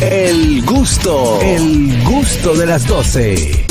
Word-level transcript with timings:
El 0.00 0.64
gusto, 0.64 1.40
el 1.40 2.02
gusto 2.02 2.54
de 2.54 2.66
las 2.66 2.86
12. 2.86 3.66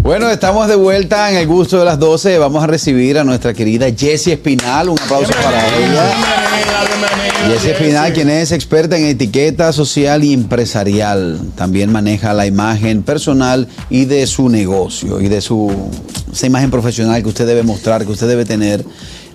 Bueno, 0.00 0.30
estamos 0.30 0.68
de 0.68 0.76
vuelta 0.76 1.30
en 1.30 1.36
el 1.36 1.46
gusto 1.46 1.78
de 1.78 1.84
las 1.84 1.98
12. 1.98 2.38
Vamos 2.38 2.64
a 2.64 2.66
recibir 2.66 3.18
a 3.18 3.24
nuestra 3.24 3.52
querida 3.52 3.86
Jessie 3.94 4.34
Espinal. 4.34 4.88
Un 4.88 4.98
aplauso 4.98 5.32
para 5.42 5.66
ella. 5.76 6.14
Jessie 7.48 7.72
Espinal, 7.72 8.12
quien 8.14 8.30
es 8.30 8.52
experta 8.52 8.96
en 8.96 9.04
etiqueta 9.04 9.72
social 9.72 10.24
y 10.24 10.32
empresarial. 10.32 11.38
También 11.56 11.92
maneja 11.92 12.32
la 12.32 12.46
imagen 12.46 13.02
personal 13.02 13.68
y 13.90 14.06
de 14.06 14.26
su 14.26 14.48
negocio 14.48 15.20
y 15.20 15.28
de 15.28 15.42
su 15.42 15.90
esa 16.32 16.46
imagen 16.46 16.70
profesional 16.70 17.22
que 17.22 17.28
usted 17.28 17.46
debe 17.46 17.62
mostrar, 17.62 18.04
que 18.04 18.12
usted 18.12 18.28
debe 18.28 18.44
tener. 18.44 18.84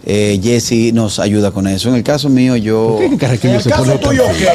Eh, 0.03 0.39
Jessie 0.41 0.91
nos 0.93 1.19
ayuda 1.19 1.51
con 1.51 1.67
eso. 1.67 1.89
En 1.89 1.95
el 1.95 2.03
caso 2.03 2.27
mío, 2.27 2.55
yo. 2.55 2.97
En 3.01 3.13
el 3.13 3.19
caso 3.19 3.99
tuyo, 3.99 4.23
¿qué? 4.37 4.49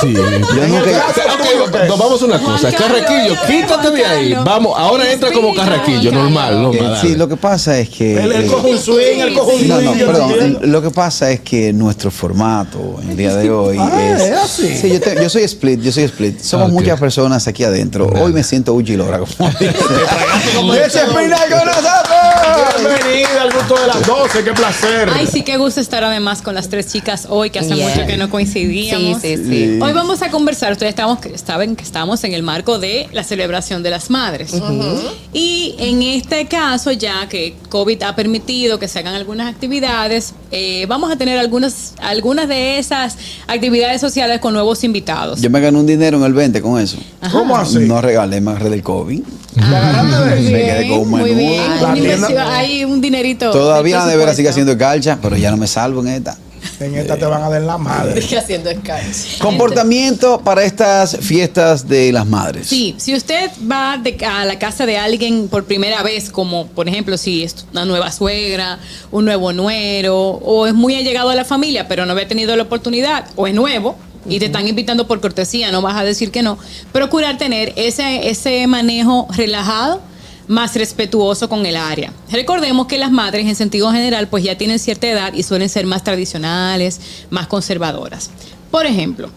Sí, 0.00 0.12
yo 0.12 0.26
En 0.26 0.40
nunca- 0.40 0.90
caso 0.90 1.20
Ok, 1.34 1.46
tuyo, 1.46 1.70
¿qué? 1.80 1.86
nos 1.88 1.98
vamos 1.98 2.20
a 2.22 2.24
una 2.24 2.38
cosa. 2.40 2.72
Carraquillo, 2.72 3.36
Juan 3.36 3.46
quítate 3.62 3.90
de 3.92 4.04
ahí. 4.04 4.28
Carlos. 4.30 4.44
Vamos, 4.44 4.74
ahora 4.76 5.12
entra 5.12 5.30
como 5.30 5.54
carraquillo, 5.54 6.10
Juan 6.10 6.22
normal, 6.24 6.72
Carlos. 6.76 6.76
Eh, 6.76 7.00
sí, 7.00 7.14
lo 7.14 7.28
que 7.28 7.36
pasa 7.36 7.78
es 7.78 7.88
que. 7.90 8.16
Él, 8.24 8.32
eh, 8.32 8.46
coge 8.46 8.70
un 8.70 8.78
swing, 8.78 9.18
él 9.20 9.34
coge 9.34 9.54
un 9.54 9.68
No, 9.68 9.76
swing. 9.76 9.84
no, 9.86 9.94
yo 9.94 10.06
perdón. 10.06 10.58
Lo 10.62 10.82
que 10.82 10.90
pasa 10.90 11.30
es 11.30 11.40
que 11.40 11.72
nuestro 11.72 12.10
formato 12.10 12.96
el 13.08 13.16
día 13.16 13.36
de 13.36 13.50
hoy 13.52 13.76
Ah, 13.78 14.02
es. 14.16 14.22
¿es 14.22 14.32
así? 14.36 14.76
Sí, 14.76 14.88
yo, 14.94 15.00
te- 15.00 15.14
yo 15.14 15.28
soy 15.30 15.42
split, 15.44 15.80
yo 15.80 15.92
soy 15.92 16.02
split. 16.04 16.40
Somos 16.40 16.66
Ok. 16.68 16.72
muchas 16.72 16.98
personas 16.98 17.46
aquí 17.46 17.62
adentro. 17.62 18.08
Hoy 18.20 18.32
me 18.32 18.42
siento 18.42 18.74
Uchi 18.74 18.96
Lora, 18.96 19.20
como. 19.20 20.74
Ese 20.74 21.00
Espinal 21.02 21.48
con 21.48 21.66
nosotros. 21.66 22.11
Bienvenida 22.78 23.42
al 23.42 23.52
gusto 23.52 23.74
de 23.78 23.86
las 23.86 24.06
12, 24.06 24.44
qué 24.44 24.52
placer. 24.52 25.08
Ay, 25.14 25.26
sí, 25.26 25.42
qué 25.42 25.56
gusto 25.58 25.80
estar 25.80 26.02
además 26.04 26.40
con 26.42 26.54
las 26.54 26.68
tres 26.68 26.86
chicas 26.90 27.26
hoy, 27.28 27.50
que 27.50 27.58
hace 27.58 27.74
Yeah. 27.74 27.88
mucho 27.88 28.06
que 28.06 28.16
no 28.16 28.30
coincidíamos. 28.30 29.20
Sí, 29.20 29.36
sí, 29.36 29.44
sí. 29.44 29.78
Hoy 29.80 29.92
vamos 29.92 30.22
a 30.22 30.30
conversar, 30.30 30.72
ustedes 30.72 30.90
estamos, 30.90 31.18
saben 31.44 31.76
que 31.76 31.84
estamos 31.84 32.24
en 32.24 32.32
el 32.32 32.42
marco 32.42 32.78
de 32.78 33.08
la 33.12 33.24
celebración 33.24 33.82
de 33.82 33.90
las 33.90 34.10
madres. 34.10 34.52
Y 35.32 35.74
en 35.78 36.02
este 36.02 36.46
caso, 36.46 36.92
ya 36.92 37.28
que 37.28 37.54
COVID 37.68 38.02
ha 38.04 38.16
permitido 38.16 38.78
que 38.78 38.88
se 38.88 38.98
hagan 39.00 39.14
algunas 39.14 39.48
actividades, 39.52 40.34
eh, 40.50 40.86
vamos 40.88 41.12
a 41.12 41.16
tener 41.16 41.38
algunas, 41.38 41.94
algunas 42.00 42.48
de 42.48 42.78
esas 42.78 43.16
actividades 43.46 44.00
sociales 44.00 44.40
con 44.40 44.54
nuevos 44.54 44.82
invitados. 44.84 45.40
Yo 45.42 45.50
me 45.50 45.60
gané 45.60 45.78
un 45.78 45.86
dinero 45.86 46.16
en 46.18 46.24
el 46.24 46.32
20 46.32 46.60
con 46.62 46.80
eso. 46.80 46.96
¿Cómo 47.30 47.56
así? 47.56 47.80
No 47.80 48.00
regalé 48.00 48.40
más 48.40 48.60
red 48.60 48.70
del 48.70 48.82
COVID. 48.82 49.20
¿Te 49.54 49.60
agarraste 49.60 50.16
de 50.16 50.36
Muy 50.36 50.44
eso? 50.44 50.52
me 50.52 50.58
quedé 50.64 50.78
bien, 50.80 50.90
con 50.92 51.00
un 51.02 51.08
muy 51.10 51.22
menú. 51.22 51.36
bien. 51.38 51.62
La 51.80 51.92
tienda- 51.92 51.98
inversión, 52.14 52.38
Hay 52.52 52.84
un 52.84 53.00
dinerito. 53.00 53.50
Todavía 53.50 53.98
la 53.98 54.06
de 54.06 54.12
nevera 54.12 54.34
sigue 54.34 54.48
haciendo 54.48 54.76
calcha, 54.78 55.18
pero 55.20 55.36
ya 55.36 55.50
no 55.50 55.56
me 55.56 55.66
salvo 55.66 56.00
en 56.00 56.08
esta. 56.08 56.36
En 56.78 56.94
esta 56.96 57.16
te 57.16 57.24
van 57.24 57.42
a 57.42 57.48
dar 57.48 57.60
la 57.62 57.76
madre. 57.76 58.22
Sigue 58.22 58.38
haciendo 58.38 58.70
escarcha. 58.70 59.10
Comportamiento 59.40 60.40
para 60.40 60.62
estas 60.64 61.16
fiestas 61.20 61.88
de 61.88 62.12
las 62.12 62.24
madres. 62.26 62.68
Sí, 62.68 62.94
si 62.98 63.14
usted 63.14 63.50
va 63.70 63.98
de- 63.98 64.16
a 64.24 64.44
la 64.44 64.58
casa 64.58 64.86
de 64.86 64.96
alguien 64.96 65.48
por 65.48 65.64
primera 65.64 66.02
vez, 66.04 66.30
como 66.30 66.66
por 66.68 66.88
ejemplo 66.88 67.18
si 67.18 67.42
es 67.42 67.66
una 67.72 67.84
nueva 67.84 68.10
suegra, 68.12 68.78
un 69.10 69.24
nuevo 69.24 69.52
nuero, 69.52 70.16
o 70.18 70.66
es 70.66 70.74
muy 70.74 70.94
allegado 70.94 71.30
a 71.30 71.34
la 71.34 71.44
familia, 71.44 71.86
pero 71.88 72.06
no 72.06 72.12
había 72.12 72.26
tenido 72.28 72.54
la 72.56 72.62
oportunidad, 72.62 73.26
o 73.36 73.46
es 73.48 73.54
nuevo, 73.54 73.96
y 74.26 74.38
te 74.38 74.46
están 74.46 74.68
invitando 74.68 75.06
por 75.06 75.20
cortesía, 75.20 75.70
no 75.72 75.82
vas 75.82 75.96
a 75.96 76.04
decir 76.04 76.30
que 76.30 76.42
no, 76.42 76.58
procurar 76.92 77.38
tener 77.38 77.72
ese, 77.76 78.28
ese 78.28 78.66
manejo 78.66 79.26
relajado 79.30 80.00
más 80.48 80.74
respetuoso 80.76 81.48
con 81.48 81.64
el 81.66 81.76
área. 81.76 82.12
Recordemos 82.30 82.86
que 82.86 82.98
las 82.98 83.10
madres 83.10 83.46
en 83.46 83.56
sentido 83.56 83.90
general 83.90 84.28
pues 84.28 84.44
ya 84.44 84.58
tienen 84.58 84.78
cierta 84.78 85.08
edad 85.08 85.32
y 85.32 85.42
suelen 85.42 85.68
ser 85.68 85.86
más 85.86 86.04
tradicionales, 86.04 87.00
más 87.30 87.46
conservadoras. 87.46 88.30
Por 88.70 88.86
ejemplo, 88.86 89.30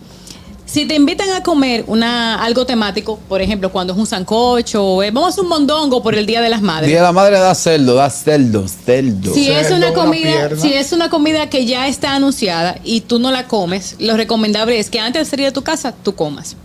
si 0.65 0.85
te 0.87 0.95
invitan 0.95 1.29
a 1.31 1.43
comer 1.43 1.83
una 1.87 2.43
algo 2.43 2.65
temático, 2.65 3.19
por 3.29 3.41
ejemplo, 3.41 3.71
cuando 3.71 3.93
es 3.93 3.99
un 3.99 4.07
sancocho, 4.07 5.03
es- 5.03 5.13
vamos 5.13 5.37
a 5.37 5.41
un 5.41 5.47
mondongo 5.47 6.01
por 6.01 6.15
el 6.15 6.25
Día 6.25 6.41
de 6.41 6.49
las 6.49 6.61
Madres. 6.61 6.87
Día 6.89 6.97
de 6.97 7.03
la 7.03 7.11
madre 7.11 7.37
da 7.39 7.53
cerdo, 7.53 7.93
da 7.95 8.09
cerdo, 8.09 8.65
cerdo. 8.67 9.33
Si 9.33 9.49
es 9.49 9.67
Cerdo, 9.67 9.75
una 9.77 9.91
una 9.91 9.93
comida, 10.01 10.49
si 10.57 10.73
es 10.73 10.91
una 10.91 11.09
comida 11.09 11.49
que 11.49 11.65
ya 11.65 11.87
está 11.87 12.15
anunciada 12.15 12.77
y 12.83 13.01
tú 13.01 13.19
no 13.19 13.31
la 13.31 13.47
comes, 13.47 13.95
lo 13.99 14.17
recomendable 14.17 14.79
es 14.79 14.89
que 14.89 14.99
antes 14.99 15.25
de 15.25 15.29
salir 15.29 15.45
de 15.45 15.51
tu 15.51 15.61
casa 15.63 15.93
tú 16.03 16.15
comas. 16.15 16.55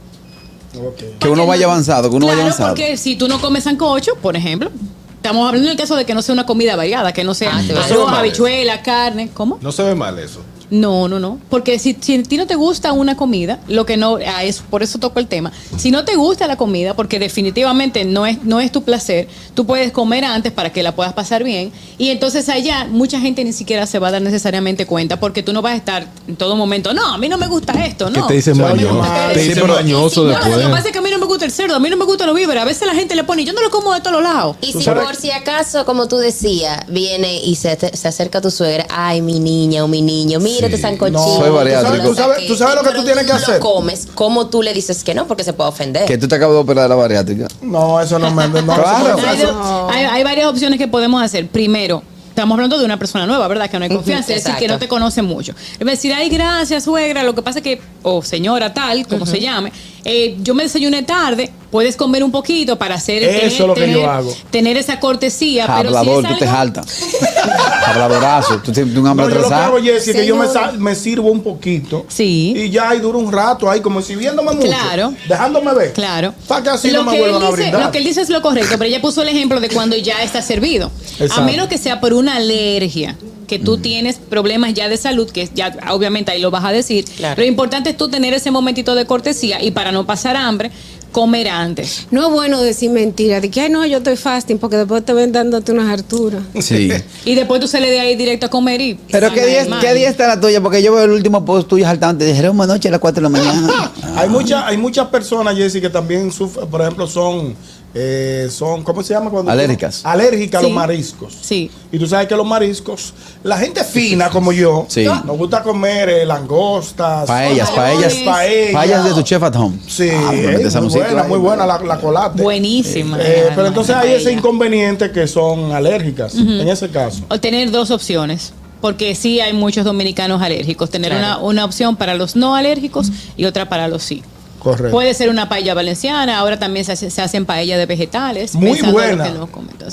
Que 1.19 1.29
uno 1.29 1.47
vaya 1.47 1.67
avanzado, 1.67 2.09
que 2.11 2.17
uno 2.17 2.27
claro, 2.27 2.39
vaya 2.43 2.47
avanzado. 2.55 2.75
porque 2.75 2.97
si 2.97 3.17
tú 3.17 3.27
no 3.29 3.41
comes 3.41 3.65
sancocho, 3.65 4.15
por 4.17 4.37
ejemplo, 4.37 4.71
estamos 5.17 5.47
hablando 5.47 5.67
en 5.69 5.73
el 5.73 5.77
caso 5.79 5.97
de 5.97 6.07
que 6.07 6.15
no 6.15 6.23
sea 6.23 6.33
una 6.33 6.47
comida 6.47 6.77
variada, 6.77 7.13
que 7.13 7.25
no 7.25 7.35
sea 7.35 7.51
Ah, 7.55 7.59
arroz, 7.59 7.85
hacer 7.85 7.99
habichuela, 8.15 8.81
carne, 8.83 9.31
¿cómo? 9.35 9.59
No 9.61 9.73
se 9.73 9.83
ve 9.83 9.95
mal 9.97 10.19
eso. 10.21 10.41
No, 10.71 11.09
no, 11.09 11.19
no. 11.19 11.39
Porque 11.49 11.79
si, 11.79 11.97
si 12.01 12.17
a 12.17 12.23
ti 12.23 12.37
no 12.37 12.47
te 12.47 12.55
gusta 12.55 12.93
una 12.93 13.17
comida, 13.17 13.59
lo 13.69 13.85
que 13.87 13.97
no, 13.97 14.19
ah, 14.27 14.45
es, 14.45 14.61
por 14.61 14.83
eso 14.83 14.99
toco 14.99 15.19
el 15.19 15.27
tema. 15.27 15.53
Si 15.77 15.91
no 15.91 16.05
te 16.05 16.15
gusta 16.17 16.47
la 16.47 16.57
comida, 16.57 16.95
porque 16.95 17.19
definitivamente 17.19 18.05
no 18.05 18.27
es, 18.27 18.43
no 18.45 18.61
es 18.61 18.71
tu 18.71 18.83
placer, 18.83 19.29
tú 19.55 19.67
puedes 19.67 19.91
comer 19.93 20.25
antes 20.25 20.53
para 20.53 20.73
que 20.73 20.83
la 20.83 20.95
puedas 20.95 21.13
pasar 21.13 21.43
bien. 21.43 21.73
Y 21.99 22.11
entonces 22.11 22.49
allá 22.49 22.87
mucha 22.89 23.21
gente 23.21 23.45
ni 23.45 23.53
siquiera 23.53 23.87
se 23.87 23.99
va 23.99 24.09
a 24.09 24.11
dar 24.13 24.23
necesariamente 24.23 24.87
cuenta, 24.87 25.19
porque 25.19 25.43
tú 25.43 25.53
no 25.53 25.61
vas 25.63 25.73
a 25.73 25.77
estar 25.77 26.07
en 26.29 26.37
todo 26.37 26.57
momento, 26.57 26.95
no, 26.95 27.15
a 27.15 27.19
mí 27.19 27.29
no 27.29 27.37
me 27.37 27.49
gusta 27.49 27.73
esto, 27.85 28.09
no. 28.11 28.27
Te 28.27 28.35
dicen 28.35 28.57
mañoso. 28.59 29.03
Te 29.33 29.41
dicen 29.41 29.67
mañoso 29.67 30.25
lo 30.25 30.59
que 30.59 30.69
pasa 30.69 30.89
es 30.89 30.93
que 30.93 30.99
a 30.99 31.03
mí 31.03 31.11
no 31.11 31.19
me 31.19 31.27
gusta 31.41 31.47
el 31.47 31.53
cerdo, 31.53 31.77
a 31.77 31.81
mí 31.81 31.89
no 31.91 31.97
me 31.97 32.05
gustan 32.05 32.27
los 32.27 32.37
víveres. 32.37 32.63
A 32.63 32.67
veces 32.67 32.87
la 32.87 32.95
gente 32.95 33.15
le 33.15 33.25
pone, 33.25 33.45
yo 33.45 33.53
no 33.53 33.63
lo 33.63 33.71
como 33.71 33.93
de 33.95 34.01
todos 34.01 34.13
los 34.13 34.23
lados. 34.23 34.57
Y 34.61 34.73
si 34.73 34.83
sabes- 34.83 35.05
por 35.05 35.17
si 35.17 35.31
acaso, 35.31 35.85
como 35.87 36.07
tú 36.09 36.19
decías, 36.19 36.85
viene 36.89 37.39
y 37.43 37.55
se, 37.57 37.77
te- 37.77 37.97
se 37.97 38.09
acerca 38.09 38.41
tu 38.41 38.51
suegra, 38.51 38.87
ay, 38.91 39.23
mi 39.23 39.41
niña 39.41 39.83
o 39.85 39.89
mi 39.89 40.03
niño, 40.03 40.39
mírate 40.41 40.77
Sí. 40.77 40.83
sancochito. 40.83 41.37
Soy 41.37 41.51
bariátrico. 41.51 42.09
Tú 42.09 42.15
sabes- 42.15 42.47
tú 42.47 42.57
sabes 42.57 42.75
lo 42.77 42.83
que 42.83 42.91
tú 42.97 43.05
tienes 43.05 43.25
que 43.25 43.33
no 43.33 43.39
hacer. 43.39 43.55
lo 43.55 43.61
comes, 43.61 44.07
¿cómo 44.15 44.49
tú 44.49 44.63
le 44.63 44.75
dices 44.75 45.03
que 45.03 45.15
no? 45.15 45.27
Porque 45.27 45.45
se 45.45 45.53
puede 45.53 45.71
ofender. 45.71 46.05
Que 46.07 46.19
tú 46.19 46.29
te 46.29 46.35
acabas 46.35 46.55
de 46.57 46.61
operar 46.61 46.83
de 46.85 46.89
la 46.91 46.95
bariátrica. 46.97 47.49
No, 47.63 48.01
eso 48.01 48.19
no 48.19 48.31
me. 48.31 48.47
No, 48.49 48.65
Claro. 48.75 49.17
Hay, 49.27 49.39
no- 49.43 49.89
hay- 49.91 50.05
hay 50.05 50.25
varias 50.25 50.47
opciones 50.47 50.79
que 50.79 50.89
podemos 50.89 51.23
hacer. 51.23 51.47
Primero, 51.49 52.03
estamos 52.29 52.55
hablando 52.57 52.79
de 52.79 52.85
una 52.85 52.99
persona 52.99 53.27
nueva, 53.27 53.49
¿verdad? 53.49 53.69
Que 53.71 53.79
no 53.79 53.85
hay 53.85 53.91
confianza, 53.91 54.33
es 54.35 54.45
decir, 54.45 54.59
que 54.59 54.69
no 54.69 54.79
te 54.79 54.89
conoce 54.89 55.23
mucho. 55.23 55.53
Es 55.79 55.87
decir, 55.87 56.13
ay, 56.13 56.29
gracias, 56.29 56.85
suegra. 56.85 57.23
Lo 57.23 57.35
que 57.35 57.43
pasa 57.43 57.59
es 57.59 57.63
que, 57.63 57.81
o 58.03 58.23
señora 58.23 58.73
tal, 58.75 59.07
como 59.07 59.27
se 59.27 59.41
llame, 59.41 59.73
eh, 60.05 60.37
yo 60.43 60.55
me 60.55 60.63
desayuné 60.63 61.03
tarde, 61.03 61.51
puedes 61.71 61.97
comer 61.97 62.25
un 62.25 62.31
poquito 62.31 62.79
para 62.79 62.95
hacer. 62.95 63.23
Eso 63.23 63.63
es 63.63 63.69
lo 63.69 63.75
que 63.75 63.93
yo 63.93 64.11
hago. 64.11 64.35
Tener 64.51 64.77
esa 64.77 64.99
cortesía, 65.01 65.67
pero 65.67 65.91
si 65.91 65.97
Hablador, 65.97 66.27
tú 66.27 66.39
te 66.39 66.47
jaltas. 66.47 67.03
Habladorazo. 67.87 68.61
Tú 68.65 68.73
tienes 68.73 68.97
un 68.97 69.07
hambre 69.07 69.27
No, 69.27 69.35
yo 69.35 69.41
lo 69.41 69.49
que 69.49 69.55
hago. 69.55 69.79
Jessy, 69.79 70.13
que 70.13 70.27
yo 70.27 70.37
me, 70.37 70.47
me 70.79 70.95
sirvo 70.95 71.31
un 71.31 71.43
poquito. 71.43 72.07
Sí. 72.09 72.55
Y 72.57 72.71
ya, 72.71 72.95
y 72.95 73.01
duro 73.01 73.19
un 73.19 73.33
rato 73.33 73.71
ahí, 73.71 73.81
como 73.81 74.03
si 74.03 74.17
viéndome 74.17 74.53
mucho. 74.53 74.67
Claro. 74.67 75.15
Dejándome 75.29 75.75
ver. 75.75 75.93
Claro. 75.93 76.35
Para 76.47 76.63
que 76.63 76.71
así 76.71 76.91
lo, 76.91 77.05
no 77.05 77.11
me 77.11 77.13
que 77.13 77.17
él 77.25 77.31
vuelvan 77.31 77.43
a 77.43 77.47
dice, 77.51 77.63
brindar. 77.63 77.83
lo 77.83 77.93
que 77.93 77.99
él 77.99 78.05
dice 78.05 78.21
es 78.21 78.31
lo 78.31 78.43
correcto, 78.43 78.75
pero 78.79 78.85
ella 78.85 79.01
puso 79.01 79.23
el 79.23 79.29
ejemplo 79.29 79.61
de 79.61 79.69
cuando 79.69 79.97
ya 79.97 80.23
está 80.23 80.43
servido. 80.43 80.91
Exacto. 81.13 81.35
A 81.35 81.45
menos 81.45 81.69
que 81.69 81.79
sea 81.79 82.01
por 82.01 82.13
una 82.13 82.37
alergia, 82.37 83.17
que 83.51 83.59
tú 83.59 83.79
tienes 83.79 84.19
problemas 84.19 84.75
ya 84.75 84.89
de 84.89 84.97
salud, 84.97 85.29
que 85.29 85.49
ya 85.53 85.77
obviamente 85.91 86.31
ahí 86.31 86.41
lo 86.41 86.53
vas 86.53 86.65
a 86.65 86.71
decir. 86.71 87.05
Claro. 87.17 87.43
Lo 87.43 87.45
importante 87.45 87.91
es 87.91 87.97
tú 87.97 88.09
tener 88.09 88.33
ese 88.33 88.53
momentito 88.53 88.95
de 88.95 89.07
cortesía 89.07 89.61
y 89.61 89.73
para 89.73 89.91
no 89.91 90.07
pasar 90.07 90.37
hambre, 90.37 90.71
comer 91.11 91.49
antes. 91.49 92.07
No 92.13 92.25
es 92.25 92.33
bueno 92.33 92.63
decir 92.63 92.91
mentira, 92.91 93.41
de 93.41 93.51
que 93.51 93.63
ay 93.63 93.71
no, 93.71 93.85
yo 93.87 93.99
estoy 93.99 94.17
fasting, 94.17 94.59
porque 94.59 94.77
después 94.77 95.05
te 95.05 95.13
ven 95.15 95.33
dándote 95.33 95.73
unas 95.73 95.91
harturas. 95.93 96.45
Sí. 96.61 96.93
Y 97.25 97.35
después 97.35 97.61
tú 97.61 97.67
sales 97.67 97.91
de 97.91 97.99
ahí 97.99 98.15
directo 98.15 98.47
a 98.47 98.51
comer 98.51 98.81
y. 98.81 98.95
Pero 99.11 99.33
¿qué 99.33 99.45
día. 99.45 99.67
¿qué 99.81 99.95
día 99.95 100.09
está 100.09 100.29
la 100.29 100.41
tuya? 100.41 100.61
Porque 100.61 100.81
yo 100.81 100.95
veo 100.95 101.05
el 101.05 101.11
último 101.11 101.45
post 101.45 101.67
tuyo 101.67 101.87
saltante. 101.87 102.25
Dijeron 102.25 102.61
anoche 102.61 102.87
a 102.87 102.93
las 102.93 103.01
4 103.01 103.17
de 103.17 103.23
la 103.23 103.29
mañana. 103.29 103.93
Hay, 104.17 104.29
mucha, 104.29 104.67
hay 104.67 104.77
muchas 104.77 105.09
personas, 105.09 105.57
Jessy, 105.57 105.81
que 105.81 105.91
también 105.91 106.31
sufren, 106.31 106.69
por 106.69 106.81
ejemplo, 106.83 107.07
son, 107.07 107.55
eh, 107.95 108.49
son 108.51 108.85
¿cómo 108.85 109.03
se 109.03 109.15
llama? 109.15 109.31
cuando 109.31 109.51
Alérgicas. 109.51 110.03
Alérgicas 110.05 110.61
a 110.61 110.63
los 110.63 110.73
mariscos. 110.73 111.37
Sí. 111.43 111.71
Y 111.91 111.99
tú 111.99 112.07
sabes 112.07 112.29
que 112.29 112.37
los 112.37 112.47
mariscos, 112.47 113.13
la 113.43 113.59
gente 113.59 113.83
fina 113.85 114.31
como 114.31 114.53
yo, 114.53 114.87
Sí. 114.89 115.05
nos 115.05 115.37
gusta 115.37 115.63
comer 115.63 116.09
eh, 116.09 116.25
langostas, 116.27 117.27
Paellas, 117.27 117.71
Camarones. 117.71 118.03
paellas. 118.15 118.25
paellas. 118.25 118.73
Paellas 118.73 119.05
de 119.05 119.11
tu 119.13 119.23
chef 119.23 119.43
at 119.43 119.57
home. 119.57 119.77
Sí, 119.89 120.09
Ah, 120.13 120.31
eh, 120.35 120.71
muy 120.81 120.89
buena, 120.91 121.23
ahí. 121.23 121.29
muy 121.29 121.39
buena 121.39 121.67
la, 121.67 121.79
la 121.81 122.01
colate. 122.01 122.43
Buenísima. 122.43 123.19
Eh, 123.21 123.47
la- 123.49 123.55
pero 123.57 123.67
entonces 123.69 123.95
hay 123.97 124.13
ese 124.13 124.33
inconveniente 124.33 125.11
que 125.11 125.27
son 125.27 125.73
alérgicas, 125.73 126.35
en 126.35 126.69
ese 126.69 126.89
caso. 126.91 127.23
O 127.29 127.41
tener 127.41 127.71
dos 127.71 127.91
opciones. 127.91 128.53
Porque 128.81 129.15
sí 129.15 129.41
hay 129.41 129.53
muchos 129.53 129.85
dominicanos 129.85 130.41
alérgicos. 130.41 130.89
Tener 130.89 131.11
Claro. 131.13 131.41
una, 131.41 131.47
una 131.47 131.65
opción 131.67 131.97
para 131.97 132.15
los 132.15 132.35
no 132.35 132.57
alérgicos 132.57 133.11
y 133.37 133.45
otra 133.45 133.69
para 133.69 133.89
los 133.89 134.03
sí. 134.03 134.23
Correcto. 134.61 134.91
Puede 134.91 135.15
ser 135.15 135.29
una 135.31 135.49
paella 135.49 135.75
valenciana, 135.75 136.39
ahora 136.39 136.59
también 136.59 136.85
se, 136.85 136.93
hace- 136.93 137.11
se 137.11 137.23
hacen 137.23 137.47
paella 137.47 137.77
de 137.79 137.87
vegetales. 137.87 138.55
Muy 138.55 138.79
en 138.79 138.93
buena. 138.93 139.25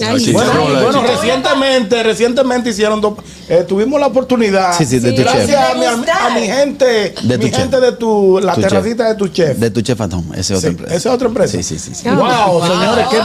Ay, 0.06 0.32
bueno, 0.34 1.02
recientemente, 1.02 2.04
recientemente 2.04 2.70
hicieron 2.70 3.02
dos, 3.02 3.14
eh, 3.50 3.64
tuvimos 3.68 4.00
la 4.00 4.08
oportunidad. 4.08 4.78
Sí, 4.78 4.86
sí, 4.86 5.00
de 5.00 5.14
tu 5.14 5.22
gracias 5.22 5.48
chef. 5.48 5.58
a 5.58 5.76
mi, 5.76 5.86
a 5.86 6.30
mi 6.40 6.46
gente, 6.48 7.16
De 7.24 7.38
tu 7.38 7.44
mi 7.46 7.50
chef. 7.50 7.60
gente 7.60 7.80
de 7.80 7.92
tu, 7.94 8.40
la 8.44 8.54
Tu 8.54 8.62
terracita 8.62 9.04
chef. 9.06 9.14
de 9.14 9.16
tu 9.16 9.28
chef. 9.30 9.58
De 9.58 9.72
tu 9.72 9.82
chef 9.82 10.00
home. 10.02 10.38
Esa 10.38 10.54
es 10.54 10.60
otra 10.60 10.70
empresa. 10.70 10.96
esa 10.96 11.10
es 11.10 11.16
otra 11.16 11.28
empresa. 11.28 11.58
Sí, 11.58 11.64
sí, 11.64 11.80
sí. 11.80 11.96
sí. 11.96 12.10
Wow, 12.10 12.62
señores, 12.68 13.06
qué, 13.10 13.18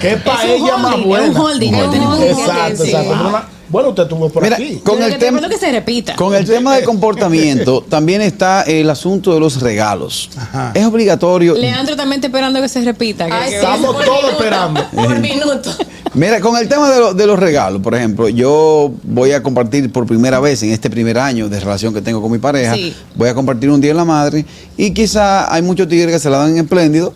qué 0.00 0.08
Es 0.10 0.14
un 0.16 0.22
paella 0.22 0.76
más 0.76 1.02
buena. 1.04 1.24
es 1.26 1.30
un 1.30 1.36
holding, 1.40 1.74
Un 1.74 1.80
holding. 1.80 2.02
Exacto, 2.28 2.84
exacto. 2.84 3.55
Bueno, 3.68 3.88
usted 3.90 4.04
estuvo 4.04 4.28
por 4.30 4.42
Mira, 4.42 4.56
aquí. 4.56 4.76
con 4.84 5.02
el 5.02 5.18
tema 5.18 5.40
que 5.48 5.58
se 5.58 5.70
repita. 5.72 6.14
con 6.14 6.34
el 6.34 6.44
tema 6.46 6.76
de 6.76 6.84
comportamiento 6.84 7.80
también 7.88 8.20
está 8.22 8.62
el 8.62 8.88
asunto 8.90 9.34
de 9.34 9.40
los 9.40 9.60
regalos. 9.60 10.30
Ajá. 10.36 10.70
Es 10.74 10.84
obligatorio. 10.84 11.54
Leandro 11.54 11.96
también 11.96 12.18
está 12.18 12.28
esperando 12.28 12.60
que 12.60 12.68
se 12.68 12.80
repita. 12.82 13.26
que- 13.26 13.32
Ay, 13.32 13.44
que- 13.44 13.48
sí, 13.50 13.54
Estamos 13.56 13.92
todos 14.04 14.06
minuto, 14.22 14.30
esperando. 14.30 14.84
Por 14.90 15.18
minuto. 15.18 15.70
Mira, 16.14 16.40
con 16.40 16.56
el 16.56 16.68
tema 16.68 16.90
de, 16.90 16.98
lo- 17.00 17.14
de 17.14 17.26
los 17.26 17.38
regalos, 17.38 17.82
por 17.82 17.94
ejemplo, 17.94 18.28
yo 18.28 18.92
voy 19.02 19.32
a 19.32 19.42
compartir 19.42 19.90
por 19.92 20.06
primera 20.06 20.40
vez 20.40 20.62
en 20.62 20.70
este 20.72 20.88
primer 20.88 21.18
año 21.18 21.48
de 21.48 21.58
relación 21.60 21.92
que 21.92 22.00
tengo 22.00 22.22
con 22.22 22.30
mi 22.32 22.38
pareja, 22.38 22.74
Sí. 22.74 22.94
voy 23.16 23.28
a 23.28 23.34
compartir 23.34 23.68
un 23.70 23.80
día 23.80 23.90
en 23.90 23.96
la 23.96 24.04
madre 24.04 24.46
y 24.76 24.92
quizá 24.92 25.52
hay 25.52 25.60
muchos 25.62 25.88
tigres 25.88 26.12
que 26.14 26.18
se 26.20 26.30
la 26.30 26.38
dan 26.38 26.50
en 26.52 26.58
espléndido 26.58 27.12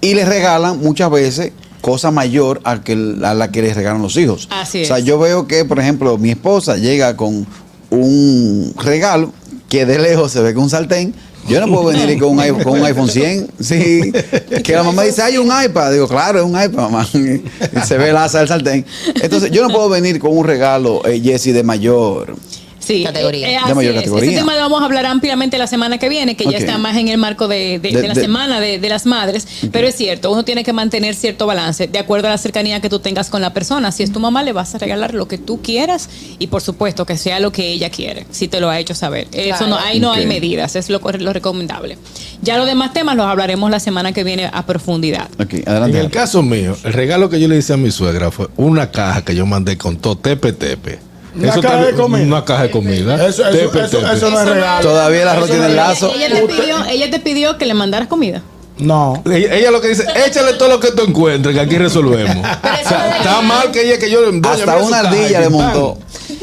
y 0.00 0.14
les 0.14 0.26
regalan 0.26 0.78
muchas 0.80 1.08
veces 1.10 1.52
cosa 1.82 2.10
mayor 2.10 2.62
a, 2.64 2.80
que, 2.80 2.92
a 3.22 3.34
la 3.34 3.50
que 3.52 3.60
les 3.60 3.76
regalan 3.76 4.00
los 4.00 4.16
hijos. 4.16 4.48
Así 4.50 4.84
O 4.84 4.86
sea, 4.86 4.98
es. 4.98 5.04
yo 5.04 5.18
veo 5.18 5.46
que, 5.46 5.66
por 5.66 5.78
ejemplo, 5.78 6.16
mi 6.16 6.30
esposa 6.30 6.78
llega 6.78 7.14
con 7.16 7.46
un 7.90 8.74
regalo 8.82 9.32
que 9.68 9.84
de 9.84 9.98
lejos 9.98 10.32
se 10.32 10.40
ve 10.40 10.50
es 10.50 10.56
un 10.56 10.70
sartén. 10.70 11.14
Yo 11.48 11.60
no 11.60 11.66
puedo 11.66 11.86
venir 11.86 12.18
con 12.20 12.30
un, 12.30 12.40
iPhone, 12.40 12.62
con 12.62 12.78
un 12.78 12.84
iPhone 12.86 13.08
100. 13.08 13.48
Sí. 13.60 14.12
Que 14.62 14.74
la 14.74 14.84
mamá 14.84 15.02
dice, 15.02 15.22
hay 15.22 15.38
un 15.38 15.46
iPad. 15.46 15.92
Digo, 15.92 16.06
claro, 16.06 16.38
es 16.38 16.44
un 16.44 16.50
iPad, 16.50 16.90
mamá. 16.90 17.06
Y 17.14 17.86
se 17.86 17.98
ve 17.98 18.10
el 18.10 18.16
asa 18.16 18.38
del 18.38 18.48
sartén. 18.48 18.86
Entonces, 19.20 19.50
yo 19.50 19.66
no 19.66 19.74
puedo 19.74 19.88
venir 19.88 20.20
con 20.20 20.36
un 20.36 20.44
regalo, 20.44 21.04
eh, 21.04 21.20
Jesse, 21.20 21.52
de 21.52 21.64
mayor. 21.64 22.36
Sí, 22.84 23.04
Categoría. 23.04 23.46
eh, 23.48 23.50
De 23.52 23.56
así 23.58 23.74
mayor 23.74 23.94
es. 23.94 24.00
categoría. 24.00 24.30
Ese 24.30 24.38
tema 24.40 24.54
lo 24.54 24.60
vamos 24.62 24.82
a 24.82 24.84
hablar 24.86 25.06
ampliamente 25.06 25.56
la 25.58 25.66
semana 25.66 25.98
que 25.98 26.08
viene, 26.08 26.36
que 26.36 26.44
ya 26.44 26.58
está 26.58 26.78
más 26.78 26.96
en 26.96 27.08
el 27.08 27.16
marco 27.18 27.46
de, 27.48 27.78
de- 27.78 27.90
De- 27.92 28.02
de 28.02 28.08
la 28.08 28.14
de- 28.14 28.20
semana 28.20 28.60
de, 28.60 28.78
de 28.78 28.88
las 28.88 29.06
madres. 29.06 29.46
Pero 29.70 29.86
es 29.86 29.94
cierto, 29.96 30.30
uno 30.32 30.44
tiene 30.44 30.64
que 30.64 30.72
mantener 30.72 31.14
cierto 31.14 31.46
balance 31.46 31.86
de 31.86 31.98
acuerdo 31.98 32.26
a 32.28 32.30
la 32.30 32.38
cercanía 32.38 32.80
que 32.80 32.88
tú 32.88 32.98
tengas 32.98 33.30
con 33.30 33.40
la 33.40 33.52
persona. 33.54 33.92
Si 33.92 34.02
es 34.02 34.12
tu 34.12 34.18
mamá, 34.20 34.42
le 34.42 34.52
vas 34.52 34.74
a 34.74 34.78
regalar 34.78 35.14
lo 35.14 35.28
que 35.28 35.38
tú 35.38 35.62
quieras 35.62 36.08
y 36.38 36.48
por 36.48 36.60
supuesto 36.62 37.06
que 37.06 37.16
sea 37.16 37.38
lo 37.40 37.52
que 37.52 37.70
ella 37.72 37.90
quiere, 37.90 38.26
si 38.30 38.48
te 38.48 38.60
lo 38.60 38.68
ha 38.68 38.78
hecho 38.80 38.94
saber. 38.94 39.28
Eso 39.32 39.66
no, 39.66 39.76
ahí 39.78 40.00
no 40.00 40.10
hay 40.12 40.26
medidas, 40.26 40.74
es 40.76 40.90
lo, 40.90 40.98
recomendable. 41.32 41.98
Ya 42.42 42.56
los 42.56 42.66
demás 42.66 42.92
temas 42.92 43.16
los 43.16 43.26
hablaremos 43.26 43.70
la 43.70 43.78
semana 43.80 44.12
que 44.12 44.24
viene 44.24 44.50
a 44.52 44.66
profundidad. 44.66 45.28
En 45.38 45.96
el 45.96 46.10
caso 46.10 46.42
mío, 46.42 46.76
el 46.84 46.92
regalo 46.92 47.30
que 47.30 47.38
yo 47.40 47.48
le 47.48 47.56
hice 47.58 47.72
a 47.72 47.76
mi 47.76 47.90
suegra 47.90 48.30
fue 48.30 48.48
una 48.56 48.90
caja 48.90 49.24
que 49.24 49.34
yo 49.34 49.46
mandé 49.46 49.76
con 49.78 49.96
todo 49.98 50.16
tepe 50.16 50.52
tepe. 50.52 50.98
Una 51.34 51.48
Eso 51.48 51.60
caja 51.62 51.84
de 51.84 51.92
comida. 51.94 52.22
Una 52.22 52.44
caja 52.44 52.62
de 52.64 52.70
comida. 52.70 53.14
Eso, 53.26 53.46
eso, 53.46 53.50
Tepe, 53.50 53.84
eso, 53.84 53.98
tepe. 53.98 54.12
eso 54.14 54.30
no 54.30 54.40
es 54.40 54.48
regalo. 54.48 54.82
Todavía 54.88 55.22
el 55.22 55.28
arroz 55.28 55.50
tiene 55.50 55.66
el 55.66 55.76
lazo. 55.76 56.12
Ella 56.14 56.28
te, 56.28 56.42
pidió, 56.46 56.84
ella 56.84 57.10
te 57.10 57.20
pidió 57.20 57.58
que 57.58 57.66
le 57.66 57.74
mandaras 57.74 58.08
comida. 58.08 58.42
No. 58.78 59.22
Ella, 59.26 59.54
ella 59.54 59.70
lo 59.70 59.80
que 59.80 59.88
dice, 59.88 60.04
échale 60.26 60.54
todo 60.54 60.68
lo 60.68 60.80
que 60.80 60.90
tú 60.92 61.02
encuentres, 61.06 61.54
que 61.54 61.60
aquí 61.60 61.76
resolvemos. 61.78 62.36
O 62.38 62.88
sea, 62.88 63.16
está 63.18 63.40
mal 63.42 63.70
que 63.70 63.82
ella 63.86 63.98
que 63.98 64.10
yo 64.10 64.20
Hasta 64.44 64.76
una 64.78 65.00
ardilla 65.00 65.40
le 65.40 65.48
montó. 65.50 65.98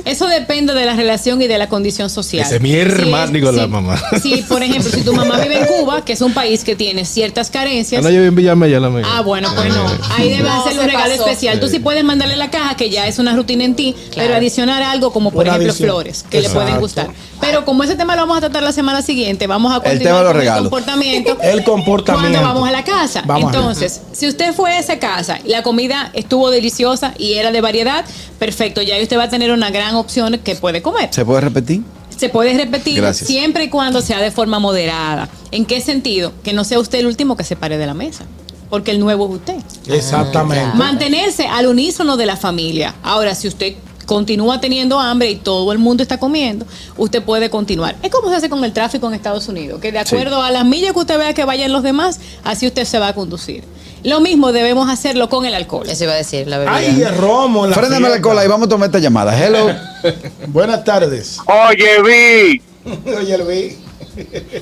Eso 0.06 0.28
depende 0.28 0.74
de 0.74 0.86
la 0.86 0.96
relación 0.96 1.42
y 1.42 1.48
de 1.48 1.58
la 1.58 1.68
condición 1.68 2.10
social. 2.10 2.46
Ese 2.46 2.56
es 2.56 2.62
mi 2.62 2.74
hermano, 2.74 3.31
digo, 3.34 3.52
la 3.52 3.68
mamá. 3.68 4.02
Sí, 4.22 4.44
por 4.48 4.64
ejemplo, 4.64 4.90
si 4.90 5.02
tu 5.02 5.14
mamá 5.14 5.38
vive 5.40 5.60
en 5.60 5.66
Cuba, 5.66 6.06
que 6.06 6.14
es 6.14 6.22
un 6.22 6.34
país 6.34 6.64
que 6.64 6.76
tiene 6.76 7.04
ciertas 7.06 7.50
carencias. 7.50 8.00
Ah, 8.00 8.04
no, 8.08 8.10
yo 8.10 8.18
vivo 8.22 8.30
en 8.30 8.36
Villamella, 8.36 8.80
la 8.80 8.90
mía. 8.90 9.04
Ah, 9.06 9.22
bueno, 9.22 9.50
pues 9.56 9.68
no. 9.74 9.86
Ahí 10.18 10.30
debe 10.30 10.44
No, 10.44 10.62
hacerle 10.62 10.81
un 10.81 10.86
regalo 10.88 11.12
pasó. 11.12 11.26
especial. 11.28 11.60
Tú 11.60 11.68
sí 11.68 11.80
puedes 11.80 12.04
mandarle 12.04 12.38
la 12.38 12.50
caja, 12.50 12.76
que 12.76 12.90
ya 12.90 13.08
es 13.08 13.20
una 13.20 13.36
rutina 13.36 13.64
en 13.66 13.76
ti, 13.76 13.96
pero 14.16 14.36
adicionar 14.36 14.81
algo 14.84 15.12
como, 15.12 15.31
por 15.31 15.42
Una 15.44 15.52
ejemplo, 15.56 15.72
adición. 15.72 15.90
flores, 15.90 16.26
que 16.30 16.42
le 16.42 16.50
pueden 16.50 16.80
gustar. 16.80 17.10
Pero 17.42 17.66
como 17.66 17.84
ese 17.84 17.96
tema 17.96 18.16
lo 18.16 18.22
vamos 18.24 18.38
a 18.38 18.42
tratar 18.42 18.64
la 18.64 18.72
semana 18.74 19.02
siguiente, 19.02 19.48
vamos 19.48 19.72
a 19.72 19.80
continuar 19.81 20.00
tema 20.00 20.18
de 20.20 20.24
los 20.24 20.31
con 20.31 20.40
regalos. 20.40 20.64
el 20.66 20.70
comportamiento. 20.70 21.38
El 21.42 21.64
comportamiento. 21.64 22.19
Cuando 22.19 22.42
vamos 22.42 22.68
a 22.68 22.71
la 22.71 22.83
casa. 22.83 23.24
Vamos. 23.25 23.54
Entonces, 23.54 24.01
si 24.12 24.27
usted 24.27 24.54
fue 24.54 24.71
a 24.71 24.80
esa 24.80 25.00
casa 25.00 25.39
y 25.44 25.50
la 25.50 25.63
comida 25.63 26.12
estuvo 26.13 26.51
deliciosa 26.51 27.13
y 27.18 27.33
era 27.33 27.51
de 27.51 27.62
variedad, 27.62 28.06
perfecto, 28.38 28.81
ya 28.81 28.95
ahí 28.95 29.04
usted 29.04 29.18
va 29.18 29.24
a 29.24 29.30
tener 29.30 29.51
una 29.51 29.69
gran 29.69 29.95
opción 29.95 30.39
que 30.44 30.56
puede 30.56 30.81
comer. 30.81 31.10
¿Se 31.12 31.25
puede 31.25 31.42
repetir? 31.42 31.83
Se 32.16 32.30
puede 32.30 32.54
repetir 32.54 32.98
Gracias. 33.01 33.27
siempre 33.27 33.63
y 33.66 33.69
cuando 33.69 34.01
sea 34.01 34.19
de 34.19 34.31
forma 34.31 34.60
moderada. 34.60 35.30
¿En 35.51 35.66
qué 35.66 35.80
sentido? 35.80 36.33
Que 36.44 36.51
no 36.51 36.63
sea 36.63 36.80
usted 36.80 37.00
el 37.00 37.07
último 37.07 37.38
que 37.38 37.44
se 37.44 37.56
pare 37.56 37.77
de 37.77 37.86
la 37.86 37.94
mesa. 37.94 38.25
Porque 38.69 38.92
el 38.92 39.00
nuevo 39.00 39.27
es 39.27 39.36
usted. 39.36 39.56
Exactamente. 39.88 40.77
Mantenerse 40.77 41.48
al 41.48 41.68
unísono 41.68 42.18
de 42.18 42.25
la 42.25 42.36
familia. 42.36 42.94
Ahora, 43.04 43.33
si 43.36 43.48
usted 43.48 43.75
continúa 44.09 44.59
teniendo 44.59 45.00
hambre 45.00 45.29
y 45.29 45.35
todo 45.35 45.71
el 45.71 45.77
mundo 45.77 46.01
está 46.01 46.17
comiendo, 46.17 46.65
usted 46.97 47.21
puede 47.21 47.51
continuar. 47.51 47.95
Es 48.01 48.09
como 48.09 48.27
se 48.29 48.38
hace 48.38 48.50
con 48.50 48.63
el 48.63 48.73
tráfico 48.73 49.07
en 49.07 49.13
Estados 49.13 49.47
Unidos, 49.47 49.79
que 49.79 49.91
de 49.91 50.00
acuerdo 50.00 50.41
a 50.41 50.50
las 50.50 50.65
millas 50.65 50.94
que 50.94 51.00
usted 51.00 51.19
vea 51.19 51.35
que 51.35 51.45
vayan 51.45 51.71
los 51.71 51.83
demás, 51.83 52.19
así 52.44 52.65
usted 52.65 52.85
se 52.85 52.97
va 52.97 53.09
a 53.09 53.13
conducir. 53.13 53.63
Lo 54.03 54.19
mismo 54.19 54.51
debemos 54.51 54.89
hacerlo 54.89 55.29
con 55.29 55.45
el 55.45 55.53
alcohol. 55.53 55.88
Eso 55.88 56.06
iba 56.06 56.13
a 56.13 56.15
decir, 56.15 56.47
la 56.47 56.57
bebida. 56.57 56.75
Ay, 56.75 57.03
es 57.03 57.17
romo 57.17 57.67
la 57.67 57.75
la 57.75 57.88
fiesta. 57.88 58.21
cola 58.21 58.44
y 58.44 58.47
vamos 58.47 58.65
a 58.65 58.69
tomar 58.69 58.88
esta 58.88 58.97
llamada. 58.97 59.38
Hello. 59.39 59.75
Buenas 60.47 60.83
tardes. 60.83 61.38
Oye, 61.45 62.01
vi, 62.01 62.61
Oye, 63.15 63.38
Luis. 63.38 63.75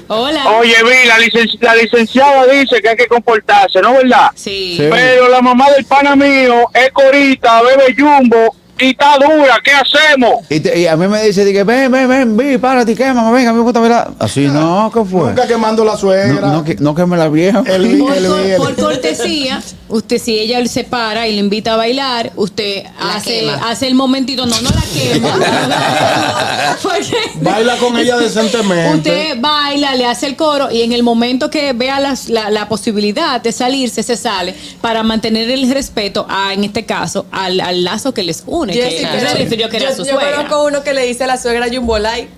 Hola. 0.10 0.58
oye, 0.58 0.76
vi, 0.84 1.08
la 1.62 1.74
licenciada 1.76 2.46
dice 2.48 2.82
que 2.82 2.90
hay 2.90 2.98
que 2.98 3.08
comportarse, 3.08 3.80
¿no 3.82 3.94
verdad? 3.94 4.32
Sí. 4.36 4.76
Sí. 4.78 4.88
Pero 4.90 5.30
la 5.30 5.42
mamá 5.42 5.72
del 5.72 5.86
pana 5.86 6.18
mío 6.18 6.70
es 6.74 6.92
corita, 6.92 7.62
bebe 7.62 7.96
jumbo 7.98 8.54
y 8.80 8.90
está 8.92 9.18
dura, 9.18 9.60
¿qué 9.64 9.72
hacemos? 9.72 10.46
Y, 10.50 10.60
te- 10.60 10.80
y 10.80 10.88
a 10.88 10.96
mí 10.96 11.08
me 11.08 11.24
dice, 11.24 11.44
dije, 11.46 11.64
ven, 11.64 11.92
ven, 11.92 12.08
ven, 12.08 12.38
vi, 12.38 12.58
párate, 12.58 12.96
¿qué, 12.96 13.06
mamá? 13.14 13.32
Venga, 13.32 13.50
a 13.50 13.54
mí 13.54 13.58
me 13.60 13.64
gusta 13.64 13.80
verla. 13.80 14.12
Así 14.20 14.48
no, 14.48 14.92
¿qué 14.94 15.04
fue? 15.06 15.30
Nunca 15.30 15.48
quemando 15.48 15.84
la 15.86 15.98
suegra. 15.98 16.42
No, 16.42 16.54
no, 16.54 16.64
que, 16.64 16.76
no 16.76 16.94
queme 16.96 17.18
la 17.18 17.30
vieja. 17.30 17.64
El- 17.66 17.98
por 18.58 18.76
cortesía, 18.76 19.62
usted 19.90 20.22
si 20.22 20.38
ella 20.40 20.66
se 20.68 20.84
para 20.84 21.28
y 21.28 21.34
le 21.34 21.40
invita 21.40 21.74
a 21.74 21.78
bailar, 21.78 22.32
usted 22.36 22.84
La 23.00 23.16
hace, 23.16 23.40
quema. 23.42 23.70
hace 23.70 23.88
el 23.88 23.96
momentito, 23.96 24.46
no, 24.46 24.60
no 24.62 24.70
la 24.70 24.84
quema. 24.94 25.38
Baila 27.42 27.78
con 27.78 27.98
ella 27.98 28.18
decentemente. 28.18 29.10
Usted 29.10 29.38
baila, 29.40 29.96
le 29.96 30.06
hace 30.06 30.28
el 30.28 30.36
coro 30.36 30.72
y 30.72 30.82
en 30.82 30.92
el 30.94 31.04
momento 31.04 31.50
que 31.50 31.74
vea 31.74 32.00
las- 32.00 32.30
la, 32.30 32.50
la 32.50 32.68
posibilidad 32.68 33.42
de 33.42 33.52
salirse, 33.52 34.04
se 34.04 34.18
sale 34.18 34.56
para 34.82 35.04
mantener 35.04 35.50
el 35.50 35.72
respeto, 35.72 36.26
a, 36.30 36.54
en 36.54 36.64
este 36.64 36.86
caso, 36.86 37.26
al, 37.32 37.60
al 37.62 37.84
lazo 37.84 38.14
que 38.14 38.24
les 38.24 38.44
une. 38.46 38.74
que 38.74 38.80
que 38.80 39.58
yo, 39.58 39.68
yo 40.04 40.20
conozco 40.20 40.66
uno 40.66 40.84
que 40.84 40.94
le 40.94 41.06
dice 41.06 41.24
a 41.24 41.28
la 41.28 41.38
suegra 41.38 41.68
Jumbo 41.72 41.98
Light. 42.00 42.30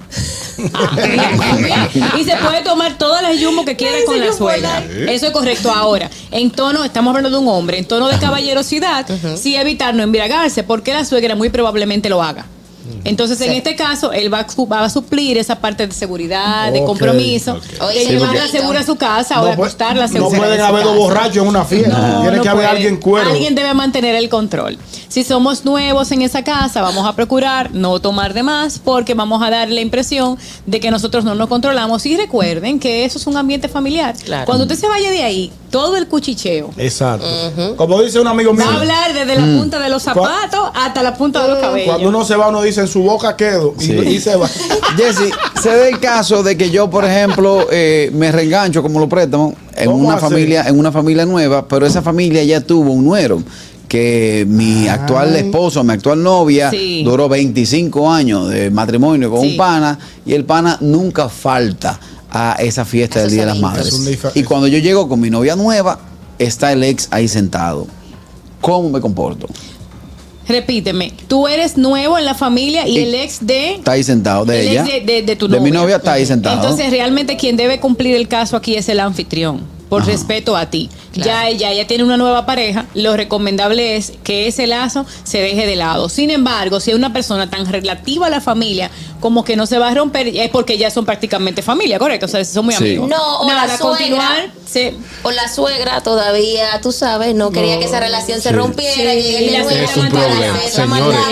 Ah, 0.74 0.96
bien, 0.96 1.38
bien. 1.64 2.12
Y 2.20 2.24
se 2.24 2.36
puede 2.38 2.62
tomar 2.64 2.98
todas 2.98 3.22
las 3.22 3.40
yumbo 3.40 3.66
que 3.66 3.76
quiera 3.76 3.98
con 4.06 4.20
la 4.20 4.34
suegra. 4.34 4.84
Eso 5.08 5.28
es 5.28 5.32
correcto. 5.32 5.72
Ahora, 5.72 6.10
en 6.32 6.52
tono, 6.52 6.84
estamos 6.84 7.16
hablando 7.16 7.30
de 7.30 7.44
un 7.44 7.48
hombre, 7.50 7.78
en 7.78 7.86
tono 7.86 8.08
de 8.08 8.18
caballerosidad, 8.18 9.06
sí 9.38 9.56
evitar 9.56 9.94
no 9.94 10.04
embriagarse, 10.04 10.64
porque 10.64 10.94
la 10.94 11.06
suegra 11.06 11.36
muy 11.36 11.50
probablemente 11.50 12.10
lo 12.10 12.22
haga. 12.22 12.46
Entonces, 13.04 13.40
en 13.42 13.52
este 13.54 13.76
caso, 13.76 14.12
él 14.12 14.34
va 14.34 14.46
va 14.72 14.84
a 14.86 14.90
suplir 14.90 15.38
esa 15.38 15.60
parte 15.60 15.86
de 15.88 15.94
seguridad, 15.94 16.72
de 16.72 16.84
compromiso, 16.84 17.54
ok. 17.54 17.88
de 17.94 18.00
Sí, 18.06 18.20
segura 18.52 18.80
a 18.80 18.84
su 18.84 18.96
casa 18.96 19.40
o 19.42 19.44
No 19.44 19.48
de 19.48 19.52
pu- 19.52 19.62
acostarla 19.62 20.08
No 20.08 20.14
segura. 20.14 20.38
pueden 20.40 20.54
en 20.54 20.60
su 20.60 20.66
haber 20.66 20.84
dos 20.84 20.98
borrachos 20.98 21.38
en 21.38 21.48
una 21.48 21.66
fiesta. 21.66 21.90
No, 21.98 22.22
Tiene 22.22 22.38
no 22.38 22.44
que 22.44 22.50
haber 22.50 22.66
puede. 22.66 22.78
alguien 22.78 22.98
cuero. 22.98 23.30
Alguien 23.30 23.56
debe 23.56 23.74
mantener 23.74 24.16
el 24.16 24.30
control. 24.30 24.78
Si 25.08 25.24
somos 25.24 25.66
nuevos 25.66 26.12
en 26.12 26.22
esa 26.22 26.44
casa, 26.44 26.82
vamos 26.82 27.06
a 27.08 27.16
procurar 27.16 27.72
no 27.74 28.00
tomar 28.00 28.34
de 28.34 28.44
más 28.44 28.80
porque 28.80 29.14
vamos 29.14 29.42
a 29.42 29.50
dar 29.50 29.70
la 29.70 29.82
impresión 29.82 30.38
de 30.66 30.80
que 30.80 30.92
nosotros 30.92 31.24
no 31.26 31.36
nos 31.36 31.48
controlamos. 31.50 32.06
Y 32.06 32.16
recuerden 32.18 32.80
que 32.80 33.06
eso 33.06 33.18
es 33.18 33.26
un 33.28 33.38
ambiente 33.38 33.68
familiar. 33.70 34.16
Claro. 34.24 34.46
Cuando 34.46 34.66
usted 34.66 34.76
se 34.78 34.88
vaya 34.88 35.10
de 35.10 35.24
ahí, 35.24 35.52
todo 35.70 35.98
el 35.98 36.08
cuchicheo. 36.08 36.72
Exacto. 36.78 37.26
Como 37.76 38.02
dice 38.02 38.20
un 38.20 38.28
amigo 38.28 38.54
mío. 38.54 38.66
Va 38.68 38.74
a 38.74 38.78
hablar 38.80 39.14
desde 39.14 39.36
la 39.36 39.46
punta 39.60 39.80
de 39.80 39.90
los 39.90 40.04
zapatos 40.04 40.72
hasta 40.74 41.04
la 41.04 41.14
punta 41.16 41.44
de 41.44 41.50
los 41.50 41.60
cabellos. 41.60 41.88
Cuando 41.90 42.10
uno 42.10 42.26
se 42.26 42.36
va, 42.36 42.50
uno 42.50 42.62
dice 42.62 42.82
en 42.82 42.88
su 42.88 43.02
boca 43.04 43.36
quedo. 43.36 43.74
Y, 43.80 43.84
Sí. 43.84 43.92
y 43.94 44.20
se 44.20 44.36
va. 44.36 44.48
Jesse, 44.98 45.32
se 45.62 45.70
da 45.70 45.88
el 45.88 46.00
caso 46.00 46.44
de 46.44 46.58
que 46.58 46.70
yo, 46.70 46.90
por 46.90 47.06
ejemplo, 47.06 47.68
eh, 47.72 48.10
me 48.14 48.32
reengancho 48.32 48.82
como 48.82 49.00
lo 49.00 49.08
préstamo 49.08 49.56
en 49.76 49.86
¿Cómo 49.92 50.08
una 50.08 50.16
así? 50.16 50.26
familia, 50.26 50.68
en 50.68 50.78
una 50.78 50.92
familia 50.92 51.26
nueva, 51.26 51.68
pero 51.68 51.86
esa 51.86 52.02
familia 52.02 52.44
ya 52.44 52.62
tuvo 52.62 52.92
un 52.92 53.06
nuero 53.06 53.42
que 53.88 54.46
mi 54.48 54.88
actual 54.88 55.36
esposo, 55.36 55.84
mi 55.84 55.94
actual 55.94 56.22
novia, 56.22 56.70
Sí. 56.70 57.02
duró 57.04 57.28
25 57.28 58.12
años 58.12 58.48
de 58.50 58.70
matrimonio 58.70 59.32
con 59.32 59.42
Sí. 59.42 59.52
un 59.52 59.58
pana 59.58 59.98
y 60.26 60.34
el 60.34 60.46
pana 60.46 60.78
nunca 60.82 61.28
falta 61.28 62.00
a 62.32 62.56
esa 62.60 62.86
fiesta 62.86 63.22
del 63.22 63.32
Día 63.32 63.42
de 63.42 63.48
las. 63.48 63.60
Madres. 63.60 63.94
Y 64.36 64.44
cuando 64.44 64.68
yo 64.68 64.78
llego 64.80 65.08
con 65.10 65.20
mi 65.20 65.30
novia 65.30 65.56
nueva, 65.56 66.00
está 66.38 66.72
el 66.72 66.84
ex 66.84 67.08
ahí 67.12 67.28
sentado. 67.28 67.88
¿Cómo 68.62 68.90
me 68.90 69.00
comporto? 69.02 69.48
Repíteme, 70.48 71.14
tú 71.28 71.48
eres 71.48 71.78
nuevo 71.78 72.18
en 72.18 72.26
la 72.26 72.34
familia 72.34 72.88
y 72.88 72.98
Y- 72.98 73.04
el 73.04 73.14
ex 73.16 73.46
de... 73.46 73.76
Está 73.76 73.92
ahí 73.92 74.04
sentado 74.04 74.46
de 74.46 74.62
el 74.62 74.68
ella. 74.70 74.82
ex 74.86 75.06
de, 75.06 75.14
de- 75.14 75.22
de 75.22 75.36
tu 75.36 75.48
de 75.48 75.60
mi 75.60 75.70
novia. 75.70 75.82
novia 75.82 75.96
está 75.98 76.14
ahí 76.14 76.26
sentado. 76.26 76.56
Entonces, 76.56 76.90
realmente 76.90 77.38
quien 77.38 77.56
debe 77.56 77.80
cumplir 77.80 78.16
el 78.16 78.28
caso 78.28 78.58
aquí 78.58 78.74
es 78.76 78.90
el 78.90 79.00
anfitrión, 79.00 79.62
por 79.90 80.06
respeto 80.06 80.56
a 80.56 80.68
ti. 80.68 80.90
ya 81.14 81.48
ella 81.48 81.74
ya 81.74 81.86
tiene 81.88 82.04
una 82.04 82.16
nueva 82.18 82.46
pareja, 82.46 82.86
lo 82.94 83.18
recomendable 83.18 83.96
es 83.98 84.14
que 84.24 84.48
ese 84.48 84.68
lazo 84.68 85.06
se 85.24 85.42
deje 85.42 85.66
de 85.66 85.76
lado. 85.76 86.08
Sin 86.10 86.30
embargo, 86.30 86.80
si 86.80 86.92
es 86.92 86.96
una 86.96 87.12
persona 87.12 87.50
tan 87.50 87.66
relativa 87.66 88.28
a 88.28 88.30
la 88.30 88.40
familia, 88.40 88.90
como 89.20 89.44
que 89.44 89.56
no 89.56 89.66
se 89.66 89.78
va 89.80 89.90
a 89.90 89.94
romper, 89.94 90.28
es 90.28 90.50
porque 90.50 90.78
ya 90.78 90.90
son 90.92 91.06
prácticamente 91.06 91.62
familia, 91.62 92.00
¿correcto? 92.00 92.28
O 92.28 92.30
sea, 92.30 92.46
son 92.46 92.66
muy 92.66 92.76
Sí. 92.76 92.84
amigos. 92.84 93.10
No, 93.10 93.40
o 93.42 93.48
Nada, 93.48 93.68
la 93.68 93.78
suegra. 93.78 93.98
continuar, 93.98 94.50
O 95.24 95.32
la 95.32 95.48
suegra 95.48 96.02
todavía, 96.02 96.80
tú 96.82 96.92
sabes, 96.92 97.34
no 97.36 97.52
quería 97.52 97.80
que 97.80 97.86
esa 97.86 98.00
relación 98.00 98.40
se 98.42 98.50
Sí. 98.50 98.56
rompiera. 98.56 99.14
Sí, 99.14 99.20
y 99.20 99.50
la 99.50 99.64
suegra 99.64 99.84
Es 99.86 99.98
un 99.98 100.10
problema, 100.10 100.60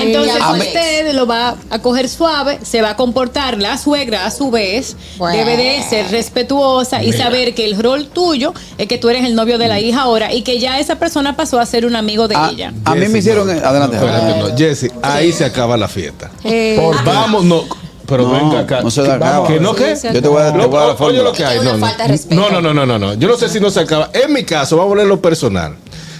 Entonces 0.01 0.44
fue. 0.44 0.60
usted 0.60 1.13
lo 1.13 1.27
va 1.27 1.56
a 1.70 1.79
coger 1.79 2.10
suave, 2.10 2.60
se 2.63 2.82
va 2.82 2.91
a 2.91 2.96
comportar 2.96 3.58
la 3.62 3.77
suegra 3.77 4.25
a 4.25 4.32
su 4.32 4.51
vez, 4.51 4.96
Bueno. 5.17 5.38
debe 5.38 5.58
de 5.58 5.84
ser 5.84 6.10
respetuosa 6.12 7.03
y 7.03 7.13
saber 7.13 7.53
que 7.53 7.65
el 7.65 7.82
rol 7.82 8.08
tuyo 8.08 8.53
es 8.77 8.88
que 8.88 8.98
tú 8.98 9.10
eres 9.10 9.25
el 9.25 9.36
novio 9.36 9.58
de 9.58 9.67
la 9.67 9.79
hija 9.79 10.01
ahora 10.01 10.34
y 10.34 10.41
que 10.41 10.60
ya 10.60 10.79
esa 10.79 10.96
persona 10.98 11.36
pasó 11.36 11.60
a 11.60 11.65
ser 11.65 11.86
un 11.86 11.96
amigo 11.96 12.27
de 12.27 12.36
A, 12.36 12.50
ella. 12.51 12.74
a 12.86 12.96
mí 12.96 13.08
me 13.08 13.20
hicieron. 13.20 13.48
no. 13.48 13.53
Adelante. 13.67 13.98
No. 13.98 14.58
Jessy, 14.58 14.88
ahí 15.01 15.32
se 15.32 15.46
acaba 15.46 15.77
la 15.77 15.88
fiesta. 15.88 16.32
Eh, 16.44 16.79
Vamos, 17.06 17.44
no. 17.46 17.63
Pero 18.08 18.24
No, 18.24 18.32
venga 18.32 18.60
acá. 18.62 18.82
no 18.82 18.90
se 18.90 19.04
¿Qué- 19.04 19.12
acaba. 19.12 19.48
¿Que 19.48 19.60
no 19.60 19.76
qué? 19.76 19.96
Sí, 19.96 20.08
Yo 20.14 20.22
te 20.22 20.28
voy 20.30 20.42
a, 20.42 20.52
te 20.54 20.58
voy 20.58 20.66
a 20.66 20.68
dar 20.68 20.72
la 20.72 20.86
oye 20.88 20.96
fórmula. 20.98 21.24
lo 21.24 21.32
que 21.34 21.44
hay. 21.46 21.60
No, 21.60 21.78
no. 21.78 21.78
no, 21.80 22.50
no, 22.50 22.62
no, 22.62 22.74
no, 22.74 22.86
no, 22.86 23.00
no. 23.00 23.14
Yo 23.16 23.28
no 23.28 23.36
sé 23.38 23.50
si 23.50 23.60
no 23.60 23.70
se 23.70 23.82
acaba. 23.82 24.10
En 24.14 24.32
mi 24.34 24.44
caso, 24.44 24.78
vamos 24.78 24.94
a 24.94 24.96
leer 24.98 25.08
lo 25.10 25.22
personal. 25.22 25.76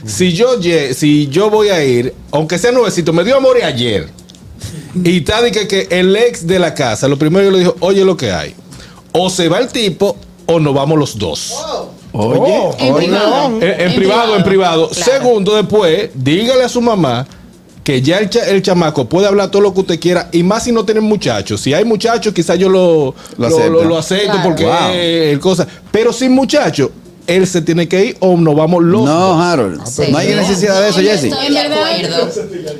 Si 0.06 0.34
yo, 0.34 0.50
si 0.94 1.28
yo 1.28 1.50
voy 1.50 1.70
a 1.70 1.84
ir, 1.84 2.14
aunque 2.32 2.58
sea 2.58 2.72
nuevecito, 2.72 3.14
me 3.14 3.24
dio 3.24 3.38
amor 3.38 3.58
ayer. 3.64 4.10
Y 5.04 5.18
está 5.20 5.42
de 5.42 5.52
que, 5.52 5.68
que 5.68 5.88
el 5.92 6.16
ex 6.16 6.46
de 6.46 6.60
la 6.60 6.74
casa, 6.74 7.08
lo 7.08 7.18
primero 7.18 7.46
que 7.46 7.52
le 7.52 7.60
dijo, 7.60 7.76
oye 7.80 8.04
lo 8.04 8.18
que 8.18 8.32
hay. 8.32 8.54
O 9.14 9.30
se 9.30 9.48
va 9.50 9.60
el 9.60 9.68
tipo 9.70 10.18
o 10.46 10.60
nos 10.60 10.74
vamos 10.74 10.98
los 11.00 11.18
dos. 11.18 11.54
Oye, 12.14 12.40
Oh, 12.40 12.76
En 12.80 12.94
oye. 12.94 13.06
privado. 13.08 13.46
En, 13.48 13.64
en 13.64 13.82
En 13.82 13.96
privado, 13.96 14.36
en 14.36 14.44
privado. 14.44 14.90
Claro. 14.90 15.12
Segundo, 15.12 15.56
después, 15.56 16.10
dígale 16.16 16.64
a 16.64 16.70
su 16.70 16.82
mamá 16.82 17.28
que 17.88 18.02
ya 18.02 18.18
el, 18.18 18.30
cha- 18.30 18.44
el 18.50 18.62
chamaco 18.62 19.08
puede 19.08 19.28
hablar 19.28 19.50
todo 19.50 19.62
lo 19.62 19.74
que 19.74 19.80
usted 19.80 19.98
quiera 19.98 20.28
y 20.34 20.44
más 20.44 20.64
si 20.66 20.74
no 20.74 20.84
tienen 20.84 21.06
muchachos. 21.06 21.62
Si 21.62 21.74
hay 21.74 21.86
muchachos, 21.86 22.34
quizás 22.34 22.60
yo 22.60 22.68
lo, 22.68 23.16
Lo 23.38 23.48
lo, 23.48 23.48
acepta. 23.48 23.70
lo- 23.70 23.84
lo 23.86 23.98
acepto 23.98 24.26
Claro. 24.34 24.44
porque 24.44 24.66
Wow. 24.66 24.92
el 24.92 25.40
cosa. 25.40 25.66
Pero 25.90 26.12
sin 26.12 26.34
muchachos, 26.34 26.90
él 27.28 27.48
se 27.48 27.62
tiene 27.62 27.88
que 27.88 28.06
ir 28.08 28.18
o 28.20 28.36
nos 28.36 28.56
vamos 28.58 28.84
los 28.84 29.06
No, 29.06 29.14
dos. 29.30 29.42
Harold. 29.42 29.86
Sí. 29.88 30.02
No 30.12 30.18
hay 30.18 30.36
necesidad 30.36 30.82
de 30.82 30.90
eso, 30.90 31.00
Jesse. 31.00 31.32
Acuerdo. 31.32 32.30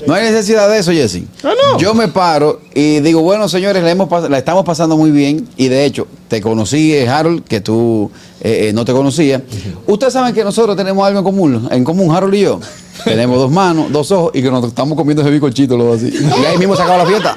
No 0.08 0.14
hay 0.14 0.24
necesidad 0.30 0.70
de 0.70 0.78
eso, 0.80 0.92
Jesse. 0.92 1.22
Ah, 1.42 1.54
no. 1.72 1.80
Yo 1.80 1.94
me 1.94 2.10
paro 2.10 2.60
y 2.76 3.00
digo, 3.00 3.22
bueno, 3.22 3.48
señores, 3.48 3.82
la, 3.84 3.92
hemos 3.92 4.30
la 4.30 4.38
estamos 4.38 4.66
pasando 4.66 4.98
muy 4.98 5.12
bien. 5.12 5.48
Y 5.56 5.70
de 5.70 5.86
hecho, 5.86 6.06
te 6.28 6.42
conocí, 6.42 6.94
eh, 6.94 7.08
Harold, 7.08 7.46
que 7.46 7.62
tú 7.62 8.12
eh, 8.42 8.68
eh, 8.70 8.74
no 8.74 8.84
te 8.84 8.92
conocías. 8.92 9.42
Ustedes 9.86 10.12
saben 10.12 10.34
que 10.34 10.44
nosotros 10.44 10.76
tenemos 10.76 11.08
algo 11.08 11.20
en 11.20 11.24
común, 11.26 11.70
en 11.72 11.84
común, 11.86 12.14
Harold 12.14 12.36
y 12.36 12.42
yo. 12.42 12.60
Tenemos 13.04 13.38
dos 13.38 13.52
manos, 13.52 13.92
dos 13.92 14.12
ojos 14.12 14.32
y 14.34 14.42
que 14.42 14.52
nos 14.52 14.66
estamos 14.66 14.98
comiendo 14.98 15.22
ese 15.22 15.32
bicochito, 15.32 15.78
dos 15.78 15.98
así. 15.98 16.14
Y 16.14 16.46
ahí 16.46 16.58
mismo 16.58 16.76
se 16.76 16.82
acaba 16.84 17.00
la 17.00 17.06
fiesta. 17.06 17.36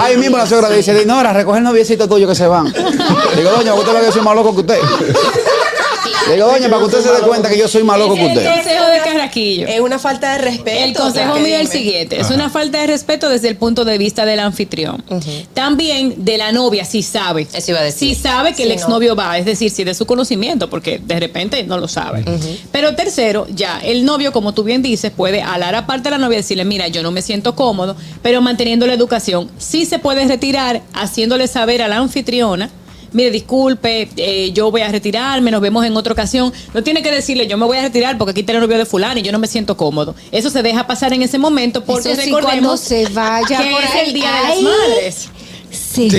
Ahí 0.00 0.16
mismo 0.16 0.36
la 0.36 0.46
suegra 0.46 0.70
dice, 0.70 0.94
Dinora, 0.94 1.32
recoge 1.32 1.58
el 1.58 1.64
noviecito 1.64 2.08
tuyo 2.08 2.28
que 2.28 2.34
se 2.34 2.46
van. 2.46 2.72
Digo, 3.36 3.50
doña, 3.50 3.74
usted 3.74 3.92
que 3.98 4.06
yo 4.06 4.12
soy 4.12 4.22
más 4.22 4.34
loco 4.34 4.54
que 4.54 4.60
usted. 4.60 4.78
Digo, 6.32 6.46
doña, 6.46 6.68
para 6.68 6.78
que 6.78 6.84
usted 6.84 7.00
se 7.00 7.12
dé 7.12 7.20
cuenta 7.26 7.48
que 7.48 7.58
yo 7.58 7.68
soy 7.68 7.82
más 7.84 7.98
loco 7.98 8.14
que 8.14 8.26
El 8.26 8.36
usted. 8.38 8.54
consejo 8.54 8.86
de 8.86 8.98
Carraquillo. 8.98 9.66
Es 9.68 9.80
una 9.80 9.98
falta 9.98 10.32
de 10.32 10.38
respeto. 10.38 10.84
El 10.84 10.94
consejo 10.94 11.34
mío 11.36 11.54
es 11.56 11.60
el 11.62 11.68
siguiente, 11.68 12.20
es 12.20 12.30
una 12.30 12.50
falta 12.50 12.78
de 12.80 12.86
respeto 12.86 13.28
desde 13.28 13.48
el 13.48 13.56
punto 13.56 13.84
de 13.84 13.98
vista 13.98 14.24
del 14.24 14.40
anfitrión. 14.40 15.04
También 15.54 16.24
de 16.24 16.38
la 16.38 16.52
novia, 16.52 16.84
si 16.84 17.02
sabe. 17.02 17.46
Eso 17.52 17.70
iba 17.70 17.80
a 17.80 17.84
decir. 17.84 18.14
Si 18.14 18.20
sabe 18.20 18.54
que 18.54 18.64
el 18.64 18.70
exnovio 18.72 19.14
va, 19.16 19.38
es 19.38 19.44
decir, 19.44 19.70
si 19.70 19.84
de 19.84 19.94
su 19.94 20.06
conocimiento, 20.06 20.68
porque 20.68 20.98
de 20.98 21.18
repente 21.20 21.62
no 21.64 21.78
lo 21.78 21.88
sabe. 21.88 22.24
Pero 22.72 22.94
tercero, 22.94 23.46
ya, 23.50 23.80
el 23.82 24.04
novio, 24.04 24.32
como 24.32 24.52
tú 24.54 24.62
bien 24.64 24.82
dices, 24.82 25.10
puede 25.10 25.42
alar 25.42 25.74
aparte 25.74 26.08
a 26.08 26.12
la 26.12 26.18
novia 26.18 26.38
y 26.38 26.42
decirle, 26.42 26.64
mira, 26.64 26.88
yo 26.88 27.02
no 27.02 27.10
me 27.10 27.22
siento 27.22 27.54
cómodo, 27.54 27.96
pero 28.22 28.40
manteniendo 28.40 28.86
la 28.86 28.94
educación. 28.94 29.50
Sí 29.58 29.86
se 29.86 29.98
puede 29.98 30.26
retirar 30.26 30.82
haciéndole 30.92 31.46
saber 31.46 31.82
a 31.82 31.88
la 31.88 31.96
anfitriona. 31.96 32.70
Mire, 33.12 33.30
disculpe, 33.30 34.08
eh, 34.16 34.52
yo 34.52 34.70
voy 34.70 34.82
a 34.82 34.88
retirarme, 34.88 35.50
nos 35.50 35.60
vemos 35.60 35.84
en 35.84 35.96
otra 35.96 36.12
ocasión. 36.12 36.52
No 36.74 36.82
tiene 36.82 37.02
que 37.02 37.10
decirle, 37.10 37.46
yo 37.46 37.56
me 37.56 37.66
voy 37.66 37.78
a 37.78 37.82
retirar 37.82 38.18
porque 38.18 38.32
aquí 38.32 38.44
el 38.46 38.60
novio 38.60 38.78
de 38.78 38.86
fulano 38.86 39.20
y 39.20 39.22
yo 39.22 39.32
no 39.32 39.38
me 39.38 39.46
siento 39.46 39.76
cómodo. 39.76 40.14
Eso 40.32 40.50
se 40.50 40.62
deja 40.62 40.86
pasar 40.86 41.12
en 41.12 41.22
ese 41.22 41.38
momento 41.38 41.84
porque 41.84 42.12
Eso 42.12 42.22
sí, 42.22 42.30
cuando 42.30 42.76
se 42.76 43.06
vaya 43.08 43.58
que 43.58 43.70
por 43.70 43.82
es 43.82 43.90
ahí, 43.90 44.06
el 44.08 44.12
Día 44.14 44.32
de 44.32 44.42
las 44.48 44.62
Madres. 44.62 45.28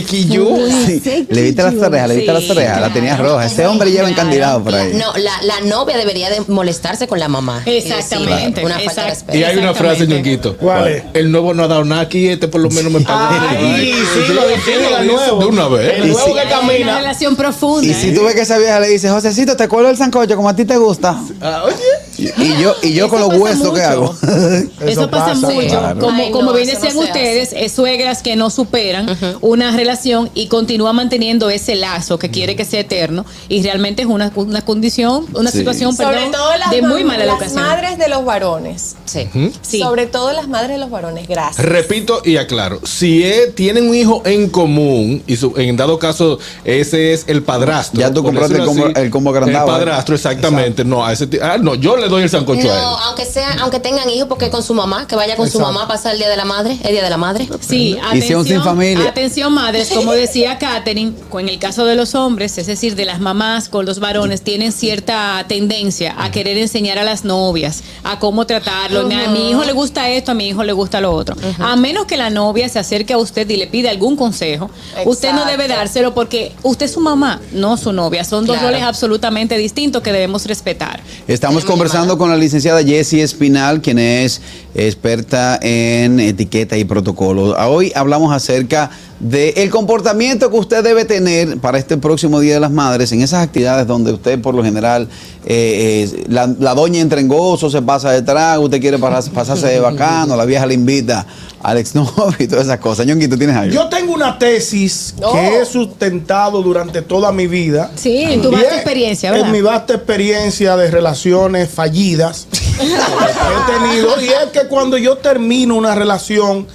Quilló. 0.07 0.45
fue, 0.55 0.99
Sí. 1.03 1.27
Le 1.29 1.41
viste 1.41 1.61
las 1.63 1.75
orejas, 1.75 2.07
le 2.09 2.15
viste 2.15 2.33
las 2.33 2.43
Sí, 2.43 2.51
orejas, 2.51 2.81
la 2.81 2.89
tenía 2.93 3.15
claro. 3.15 3.33
roja. 3.33 3.45
Ese 3.45 3.65
hombre 3.67 3.91
lleva 3.91 4.09
encandilado 4.09 4.63
por 4.63 4.73
ahí. 4.75 4.93
No, 4.93 5.15
la, 5.17 5.41
la 5.43 5.61
novia 5.61 5.97
debería 5.97 6.29
de 6.29 6.41
molestarse 6.47 7.07
con 7.07 7.19
la 7.19 7.27
mamá. 7.27 7.61
Exactamente, 7.65 8.63
Una 8.65 8.79
falta 8.79 9.03
de 9.03 9.09
respeto. 9.09 9.37
Y 9.37 9.43
hay 9.43 9.57
una 9.57 9.73
frase, 9.73 10.07
ñonquito. 10.07 10.57
¿Cuál 10.57 10.87
es? 10.87 11.03
El 11.13 11.31
nuevo 11.31 11.53
no 11.53 11.63
ha 11.63 11.67
dado 11.67 11.83
nada 11.85 12.01
aquí, 12.01 12.27
este 12.27 12.47
por 12.47 12.61
lo 12.61 12.69
menos 12.69 12.91
me 12.91 13.01
pagó. 13.01 13.35
Ay, 13.59 13.93
sí, 13.93 14.33
lo 14.33 14.47
dice 14.47 14.97
el 15.01 15.07
nuevo. 15.07 15.39
De 15.39 15.45
una 15.45 15.67
vez. 15.67 15.93
El 15.99 16.11
nuevo 16.11 16.25
que 16.25 16.31
una 16.31 16.43
camina. 16.49 16.97
relación 16.97 17.35
profunda. 17.35 17.87
Y 17.87 17.93
si 17.93 18.09
¿eh? 18.09 18.11
tú 18.13 18.23
ves 18.23 18.35
que 18.35 18.41
esa 18.41 18.57
vieja 18.57 18.79
le 18.79 18.87
dice, 18.89 19.09
Josecito, 19.09 19.55
te 19.55 19.67
cuelo 19.67 19.89
el 19.89 19.97
sancocho 19.97 20.35
como 20.35 20.49
a 20.49 20.55
ti 20.55 20.65
te 20.65 20.77
gusta. 20.77 21.17
Ah, 21.41 21.63
oye. 21.65 21.75
Y, 22.17 22.25
y 22.41 22.57
yo, 22.61 22.75
y 22.81 22.93
yo 22.93 23.05
Eso 23.05 23.09
con 23.15 23.19
los 23.21 23.37
huesos, 23.39 23.73
¿qué 23.73 23.81
hago? 23.81 24.15
Eso, 24.23 24.69
Eso 24.85 25.09
pasa, 25.09 25.33
pasa, 25.33 25.49
mucho. 25.51 25.67
claro. 25.67 25.99
Como, 25.99 26.23
Ay, 26.23 26.31
como 26.31 26.53
bien 26.53 26.67
no 26.67 26.73
decían 26.73 26.97
ustedes, 26.97 27.53
es 27.55 27.71
suegras 27.71 28.21
que 28.23 28.35
no 28.35 28.49
superan 28.49 29.07
una 29.41 29.71
relación 29.75 30.29
y 30.33 30.47
continúan 30.47 30.95
manteniendo 30.95 31.49
ese 31.49 31.75
lazo 31.75 32.17
que 32.17 32.29
quiere 32.31 32.55
que 32.55 32.65
sea 32.65 32.79
eterno 32.81 33.25
y 33.49 33.61
realmente 33.61 34.01
es 34.01 34.07
una, 34.07 34.31
una 34.35 34.61
condición, 34.63 35.25
una 35.33 35.51
Sí. 35.51 35.59
situación 35.59 35.95
Sobre 35.95 36.15
perdón, 36.17 36.31
todo 36.31 36.57
las, 36.57 36.71
de 36.71 36.81
muy 36.81 37.03
mala 37.03 37.25
las 37.25 37.35
educación. 37.35 37.61
madres 37.63 37.97
de 37.97 38.07
los 38.09 38.25
varones. 38.25 38.95
Sí. 39.05 39.27
Sí. 39.61 39.79
Sobre 39.79 40.05
todo 40.07 40.33
las 40.33 40.47
madres 40.47 40.71
de 40.71 40.77
los 40.79 40.89
varones. 40.89 41.27
Gracias. 41.27 41.65
Repito 41.65 42.21
y 42.25 42.37
aclaro, 42.37 42.79
si 42.85 43.23
eh, 43.23 43.51
tienen 43.55 43.89
un 43.89 43.95
hijo 43.95 44.21
en 44.25 44.49
común, 44.49 45.23
y 45.27 45.35
su- 45.37 45.53
en 45.57 45.77
dado 45.77 45.99
caso 45.99 46.39
ese 46.63 47.13
es 47.13 47.25
el 47.27 47.43
padrastro. 47.43 47.99
Ya 47.99 48.11
tú 48.11 48.23
compraste 48.23 48.55
el 48.55 48.61
combo- 48.65 48.97
el 48.97 49.09
combo 49.09 49.29
agrandado, 49.29 49.67
El 49.67 49.73
¿eh? 49.73 49.77
padrastro, 49.77 50.15
exactamente. 50.15 50.83
No, 50.83 51.05
a 51.05 51.13
ese 51.13 51.27
ah, 51.41 51.57
no, 51.59 51.75
yo 51.75 51.95
le 51.97 52.06
doy 52.09 52.23
el 52.23 52.29
sancocho 52.29 52.67
No, 52.67 52.73
a 52.73 52.77
él. 52.77 52.85
aunque 53.05 53.25
sea, 53.25 53.55
aunque 53.61 53.79
tengan 53.79 54.09
hijos, 54.09 54.27
porque 54.27 54.49
con 54.49 54.63
su 54.63 54.73
mamá, 54.73 55.07
que 55.07 55.15
vaya 55.15 55.35
con 55.35 55.49
su 55.49 55.59
mamá 55.59 55.83
a 55.83 55.87
pasar 55.87 56.13
el 56.13 56.19
día 56.19 56.29
de 56.29 56.37
la 56.37 56.45
madre, 56.45 56.77
el 56.83 56.91
día 56.91 57.03
de 57.03 57.09
la 57.09 57.17
madre. 57.17 57.47
Sí, 57.61 57.97
sin 58.45 58.61
familia. 58.63 59.09
Atención, 59.09 59.53
madres, 59.53 59.89
como 59.93 60.11
decía 60.13 60.57
Katherine, 60.57 61.13
con 61.29 61.47
el 61.49 61.59
caso 61.59 61.85
de 61.85 61.95
los 61.95 62.15
hombres, 62.15 62.57
es 62.57 62.67
decir, 62.67 62.95
de 62.95 63.05
las 63.05 63.19
mamás 63.19 63.69
con 63.69 63.85
los 63.85 63.99
varones, 63.99 64.41
tienen 64.41 64.71
cierta 64.71 65.45
tendencia 65.47 66.15
a 66.17 66.31
querer 66.31 66.57
enseñar 66.57 66.97
a 66.99 67.03
las 67.03 67.23
novias 67.23 67.83
a 68.03 68.19
cómo 68.19 68.45
tratarlo. 68.45 69.01
A 69.01 69.27
mi 69.29 69.49
hijo 69.51 69.63
le 69.63 69.73
gusta 69.73 70.09
esto, 70.09 70.31
a 70.31 70.33
mi 70.33 70.47
hijo 70.49 70.63
le 70.63 70.73
gusta 70.73 71.01
lo 71.01 71.11
otro. 71.13 71.35
A 71.59 71.75
menos 71.75 72.05
que 72.05 72.17
la 72.17 72.29
novia 72.29 72.69
se 72.69 72.79
acerque 72.79 73.13
a 73.13 73.17
usted 73.17 73.49
y 73.49 73.57
le 73.57 73.67
pida 73.67 73.89
algún 73.89 74.15
consejo, 74.15 74.69
usted 75.05 75.33
no 75.33 75.45
debe 75.45 75.67
dárselo 75.67 76.13
porque 76.13 76.53
usted 76.63 76.85
es 76.85 76.93
su 76.93 76.99
mamá, 76.99 77.41
no 77.51 77.77
su 77.77 77.91
novia. 77.91 78.23
Son 78.23 78.45
dos 78.45 78.57
Claro. 78.57 78.69
roles 78.71 78.83
absolutamente 78.83 79.57
distintos 79.57 80.01
que 80.01 80.11
debemos 80.11 80.45
respetar. 80.45 81.01
Estamos 81.27 81.63
Tenemos 81.63 81.65
conversando 81.97 82.17
con 82.19 82.29
la 82.29 82.37
licenciada 82.37 82.83
Jessie 82.83 83.23
Espinal, 83.23 83.81
quien 83.81 83.97
es 83.97 84.39
experta 84.75 85.57
en 85.63 86.19
etiqueta 86.19 86.77
y 86.77 86.85
protocolo. 86.85 87.55
Hoy 87.67 87.91
hablamos 87.95 88.31
acerca 88.31 88.91
del 89.19 89.71
comportamiento 89.71 90.51
que 90.51 90.57
usted 90.57 90.83
debe 90.83 91.05
tener 91.05 91.57
para 91.57 91.79
este 91.79 91.97
próximo 91.97 92.39
Día 92.39 92.53
de 92.53 92.59
las 92.59 92.69
Madres 92.69 93.11
en 93.13 93.23
esas 93.23 93.43
actividades 93.43 93.87
donde 93.87 94.13
usted 94.13 94.39
por 94.39 94.53
lo 94.53 94.63
general, 94.63 95.07
eh, 95.45 96.25
la, 96.29 96.45
doña 96.75 96.99
entra 96.99 97.19
en 97.19 97.27
gozo, 97.27 97.71
se 97.71 97.81
pasa 97.81 98.11
de 98.11 98.21
trago, 98.21 98.65
usted 98.65 98.79
quiere 98.79 98.99
pasarse 98.99 99.65
de 99.65 99.79
bacano, 99.79 100.35
la 100.35 100.45
vieja 100.45 100.67
le 100.67 100.75
invita 100.75 101.25
al 101.63 101.79
exnovio 101.79 102.35
y 102.37 102.47
todas 102.47 102.65
esas 102.65 102.79
cosas. 102.79 103.07
Ñonguito, 103.07 103.39
¿tienes 103.39 103.55
algo? 103.55 103.73
Yo 103.73 103.89
tengo 103.89 104.06
una 104.17 104.37
tesis 104.39 105.13
Oh. 105.21 105.31
que 105.33 105.59
he 105.61 105.65
sustentado 105.65 106.61
durante 106.61 107.01
toda 107.01 107.31
mi 107.31 107.47
vida. 107.47 107.91
Sí, 107.95 108.21
en 108.23 108.41
tu 108.41 108.51
vasta 108.51 108.67
es- 108.67 108.73
experiencia, 108.75 109.31
¿verdad? 109.31 109.45
En 109.47 109.51
mi 109.53 109.61
vasta 109.61 109.93
experiencia 109.93 110.75
de 110.75 110.91
relaciones 110.91 111.69
fallidas 111.69 112.47
que 112.51 112.85
he 112.85 113.79
tenido. 113.79 114.21
Y 114.21 114.25
es 114.27 114.51
que 114.51 114.67
cuando 114.67 114.97
yo 114.97 115.17
termino 115.17 115.75
una 115.75 115.95
relación, 115.95 116.67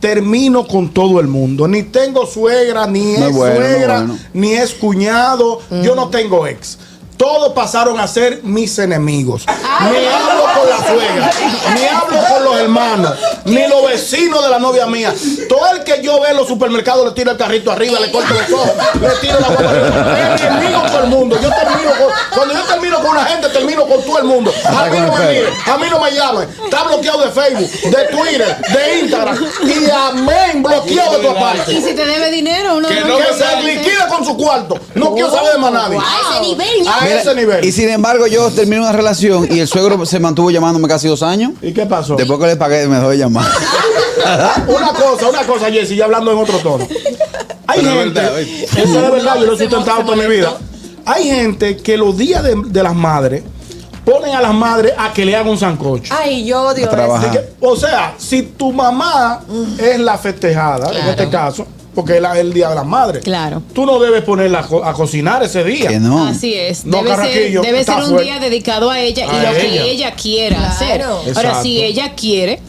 termino 0.00 0.66
con 0.66 0.92
todo 0.92 1.20
el 1.20 1.26
mundo. 1.26 1.66
Ni 1.68 1.82
tengo 1.84 2.26
suegra, 2.26 2.86
ni 2.86 3.12
No 3.14 3.26
es 3.28 3.32
no 3.32 3.38
suegra, 3.38 3.98
bueno. 4.00 4.18
ni 4.34 4.52
es 4.52 4.72
cuñado. 4.74 5.60
Yo 5.82 5.94
no 5.94 6.08
tengo 6.08 6.46
ex. 6.46 6.78
Todos 7.16 7.52
pasaron 7.54 7.98
a 7.98 8.06
ser 8.06 8.40
mis 8.42 8.78
enemigos. 8.78 9.46
Ni 9.46 10.06
hablo 10.06 10.44
con 10.54 10.68
la 10.68 10.76
suegra, 10.86 11.30
ni 11.74 11.84
hablo 11.86 12.18
con 12.28 12.44
los 12.44 12.56
hermanos, 12.60 13.12
ni 13.46 13.66
los 13.66 13.86
vecinos 13.88 14.42
de 14.44 14.50
la 14.50 14.58
novia 14.58 14.86
mía. 14.86 15.14
Todo 15.48 15.66
el 15.72 15.82
que 15.84 16.02
yo 16.02 16.20
veo 16.20 16.30
en 16.32 16.36
los 16.36 16.46
supermercados 16.46 17.06
le 17.06 17.12
tiro 17.12 17.30
el 17.30 17.36
carrito 17.38 17.72
arriba, 17.72 17.98
le 18.00 18.10
corto 18.10 18.34
los 18.34 18.50
ojos, 18.52 18.72
le 19.00 19.08
tiro 19.20 19.40
la 19.40 19.48
guapa. 19.48 20.34
Es 20.34 20.40
enemigo 20.42 20.82
todo 20.86 20.98
el 21.00 21.06
mundo. 21.06 21.38
Yo 21.40 21.48
termino 21.50 21.90
con- 21.92 22.12
cuando 22.34 22.54
yo 22.54 22.62
termino 22.64 22.96
con 23.00 23.06
una 23.10 23.24
gente 23.24 23.48
termino 23.48 23.86
con 23.86 24.02
todo 24.02 24.18
el 24.18 24.24
mundo. 24.24 24.52
A 24.66 24.84
mí 24.86 24.98
no 24.98 25.12
me 25.16 25.26
miren, 25.26 25.54
a 25.66 25.76
mí 25.78 25.86
no 25.90 26.00
me 26.00 26.10
llamen. 26.12 26.48
Está 26.64 26.82
bloqueado 26.84 27.22
de 27.22 27.30
Facebook, 27.30 27.70
de 27.90 28.04
Twitter, 28.08 28.56
de 28.74 28.98
Instagram. 29.00 29.38
Y 29.62 29.90
amén, 29.90 30.62
bloqueado 30.62 31.18
de 31.18 31.26
tu 31.28 31.32
Y 31.32 31.40
parte. 31.40 31.74
si 31.80 31.94
te 31.94 32.04
debe 32.06 32.30
dinero, 32.30 32.76
uno 32.76 32.88
Que 32.88 33.00
no 33.00 33.18
no 33.18 33.24
se 33.32 33.62
liquide 33.62 34.06
con 34.10 34.24
su 34.24 34.36
cuarto. 34.36 34.78
No 34.94 35.14
quiero 35.14 35.30
saber 35.30 35.52
de 35.52 35.58
más 35.58 35.72
nadie. 35.72 35.98
A 35.98 36.30
ese 36.34 36.40
nivel, 36.40 36.86
Mira, 37.08 37.20
ese 37.20 37.34
nivel. 37.34 37.64
Y 37.64 37.72
sin 37.72 37.88
embargo, 37.88 38.26
yo 38.26 38.50
terminé 38.50 38.80
una 38.80 38.92
relación 38.92 39.48
y 39.50 39.60
el 39.60 39.68
suegro 39.68 40.04
se 40.06 40.20
mantuvo 40.20 40.50
llamándome 40.50 40.88
casi 40.88 41.08
dos 41.08 41.22
años. 41.22 41.52
¿Y 41.62 41.72
qué 41.72 41.86
pasó? 41.86 42.16
Después 42.16 42.38
que 42.38 42.46
le 42.46 42.56
pagué, 42.56 42.86
me 42.86 42.96
dejó 42.96 43.10
de 43.10 43.18
llamar. 43.18 43.46
Una 44.66 44.88
cosa, 44.88 45.28
una 45.28 45.44
cosa, 45.44 45.70
Jessy, 45.70 45.94
ya 45.94 46.06
hablando 46.06 46.32
en 46.32 46.38
otro 46.38 46.58
tono. 46.58 46.88
Hay 47.68 47.80
Pero 47.80 48.00
gente, 48.00 48.20
verdad, 48.20 48.40
eso 48.40 49.04
es 49.04 49.10
verdad, 49.12 49.34
yo 49.38 49.46
lo 49.46 49.54
he 49.54 49.58
sustentado 49.58 50.04
toda 50.04 50.16
mi 50.16 50.26
vida. 50.26 50.56
Hay 51.04 51.24
gente 51.24 51.76
que 51.76 51.96
los 51.96 52.16
días 52.16 52.42
de, 52.42 52.60
de 52.66 52.82
las 52.82 52.94
madres 52.94 53.44
ponen 54.06 54.34
a 54.34 54.40
las 54.40 54.54
madres 54.54 54.92
a 54.96 55.12
que 55.12 55.24
le 55.24 55.34
hagan 55.34 55.48
un 55.48 55.58
sancocho. 55.58 56.14
Ay, 56.16 56.44
yo 56.44 56.62
odio 56.62 56.86
eso. 56.86 56.96
De 57.30 57.54
o 57.60 57.76
sea, 57.76 58.14
si 58.16 58.42
tu 58.42 58.72
mamá 58.72 59.40
es 59.78 59.98
la 59.98 60.16
festejada, 60.16 60.92
en 60.96 61.08
este 61.08 61.28
caso, 61.28 61.66
porque 61.96 62.16
es 62.16 62.22
la- 62.22 62.38
el 62.38 62.52
día 62.52 62.68
de 62.68 62.74
las 62.76 62.86
madres, 62.86 63.24
Claro. 63.24 63.60
tú 63.72 63.84
no 63.84 63.98
debes 63.98 64.22
ponerla 64.22 64.60
a, 64.60 64.66
co- 64.68 64.84
a 64.84 64.92
cocinar 64.92 65.42
ese 65.42 65.64
día. 65.64 65.88
Que 65.88 65.98
no. 65.98 66.28
Así 66.28 66.54
es. 66.54 66.84
No, 66.84 67.02
debe 67.02 67.16
ser, 67.16 67.60
debe 67.62 67.82
ser 67.84 67.94
un 67.96 68.04
fuerte. 68.10 68.22
día 68.24 68.38
dedicado 68.38 68.90
a 68.90 69.00
ella 69.00 69.24
y 69.24 69.28
A 69.28 69.42
lo 69.50 69.58
ella. 69.58 69.60
que 69.60 69.90
ella 69.90 70.14
quiera 70.14 70.56
Claro. 70.78 71.20
hacer. 71.22 71.36
Ahora, 71.36 71.62
si 71.62 71.82
ella 71.82 72.12
quiere 72.14 72.60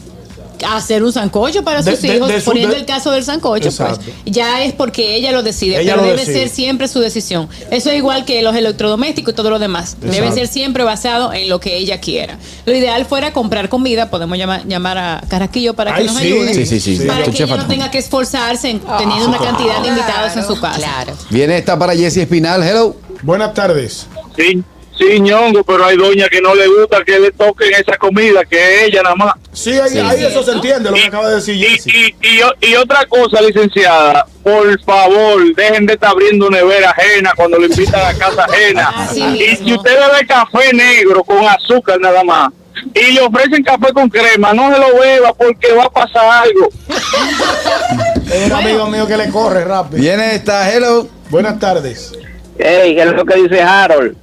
hacer 0.66 1.02
un 1.02 1.12
sancocho 1.12 1.62
para 1.62 1.82
sus 1.82 2.00
de- 2.00 2.16
hijos, 2.16 2.28
de 2.28 2.40
su- 2.40 2.46
poniendo 2.46 2.74
de- 2.74 2.80
el 2.80 2.86
caso 2.86 3.10
del 3.10 3.24
sancocho, 3.24 3.68
Exacto. 3.68 4.00
pues 4.04 4.16
ya 4.24 4.62
es 4.62 4.72
porque 4.72 5.14
ella 5.16 5.32
lo 5.32 5.42
decide, 5.42 5.80
Ella 5.80 5.92
pero 5.94 6.02
lo 6.02 6.08
debe 6.12 6.20
decide. 6.24 6.38
ser 6.40 6.48
siempre 6.48 6.88
su 6.88 7.00
decisión. 7.00 7.48
Eso 7.70 7.90
es 7.90 7.96
igual 7.96 8.24
que 8.24 8.42
los 8.42 8.54
electrodomésticos 8.56 9.32
y 9.32 9.36
todo 9.36 9.50
lo 9.50 9.58
demás. 9.58 9.96
Debe 10.00 10.32
ser 10.32 10.46
siempre 10.48 10.84
basado 10.84 11.32
en 11.32 11.48
lo 11.48 11.60
que 11.60 11.76
ella 11.76 12.00
quiera. 12.00 12.38
Lo 12.66 12.74
ideal 12.74 13.04
fuera 13.06 13.32
comprar 13.32 13.68
comida, 13.68 14.10
podemos 14.10 14.36
llamar, 14.38 14.66
llamar 14.66 14.98
a 14.98 15.22
Carraquillo 15.28 15.74
para 15.74 15.94
que 15.94 16.00
Ay, 16.02 16.06
nos 16.06 16.16
sí. 16.16 16.26
ayude. 16.26 16.54
Sí, 16.54 16.66
sí, 16.66 16.80
sí, 16.80 16.96
sí. 16.98 17.04
Para 17.06 17.24
que 17.24 17.30
ella 17.42 17.56
no 17.56 17.66
tenga 17.66 17.90
que 17.90 17.98
esforzarse 17.98 18.70
en 18.70 18.80
teniendo 18.80 19.28
una 19.28 19.38
cantidad 19.38 19.80
de 19.82 19.88
invitados 19.88 20.36
en 20.36 20.44
su 20.44 20.60
casa. 20.60 20.78
Claro. 20.78 21.12
Viene 21.30 21.56
esta 21.58 21.78
para 21.78 21.94
Jesse 21.94 22.18
Espinal. 22.18 22.62
Hello. 22.62 22.96
Buenas 23.22 23.52
tardes. 23.54 24.06
Sí, 24.36 24.62
sí, 24.98 25.20
ñongo, 25.20 25.62
pero 25.64 25.84
hay 25.84 25.96
doña 25.96 26.28
que 26.28 26.40
no 26.40 26.54
le 26.54 26.66
gusta 26.66 27.04
que 27.04 27.18
le 27.18 27.30
toquen 27.32 27.72
esa 27.74 27.96
comida, 27.96 28.44
que 28.44 28.84
ella 28.84 29.02
nada 29.02 29.14
más. 29.14 29.34
Sí, 29.52 29.72
ahí, 29.72 29.98
ahí 29.98 30.24
eso 30.24 30.42
se 30.42 30.52
entiende, 30.52 30.90
lo 30.90 30.96
que 30.96 31.04
acaba 31.04 31.28
de 31.30 31.36
decir 31.36 31.54
Y, 31.56 31.64
Jessy. 31.64 31.90
y, 31.90 32.28
y, 32.36 32.42
o- 32.42 32.54
y 32.60 32.74
otra 32.76 33.04
cosa, 33.06 33.40
licenciada, 33.40 34.26
por 34.42 34.80
favor, 34.82 35.54
dejen 35.54 35.86
de 35.86 35.94
estar 35.94 36.10
abriendo 36.10 36.50
nevera 36.50 36.90
ajena 36.90 37.32
cuando 37.36 37.58
le 37.58 37.66
invitan 37.66 38.00
a 38.06 38.18
casa 38.18 38.44
ajena. 38.44 38.88
Así 38.96 39.20
y 39.22 39.56
si 39.56 39.74
usted 39.74 39.90
bebe 39.98 40.26
café 40.26 40.72
negro 40.72 41.22
con 41.24 41.46
azúcar 41.46 41.98
nada 42.00 42.22
más 42.24 42.50
y 42.94 43.12
le 43.12 43.20
ofrecen 43.20 43.62
café 43.64 43.92
con 43.92 44.08
crema, 44.08 44.52
no 44.52 44.72
se 44.72 44.78
lo 44.80 44.98
beba 45.00 45.32
porque 45.34 45.72
va 45.72 45.84
a 45.84 45.90
pasar 45.90 46.44
algo. 46.44 46.68
Es 48.32 48.46
un 48.46 48.52
amigo 48.52 48.86
mío 48.88 49.06
que 49.06 49.16
le 49.16 49.30
corre 49.30 49.64
rápido. 49.64 50.00
Viene 50.02 50.34
esta. 50.34 50.70
Hello. 50.70 51.08
Buenas 51.30 51.58
tardes. 51.58 52.12
Ey, 52.58 52.94
¿qué 52.94 53.02
es 53.02 53.12
lo 53.12 53.24
que 53.24 53.36
dice 53.36 53.60
Harold? 53.62 54.16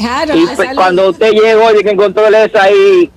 Claro, 0.00 0.34
Y 0.36 0.46
pe- 0.56 0.74
cuando 0.74 1.10
usted 1.10 1.30
llegó 1.32 1.64
oye, 1.66 1.82
que 1.84 1.90
encontró 1.90 2.26
el 2.26 2.34
esa 2.34 2.62
ahí, 2.64 3.10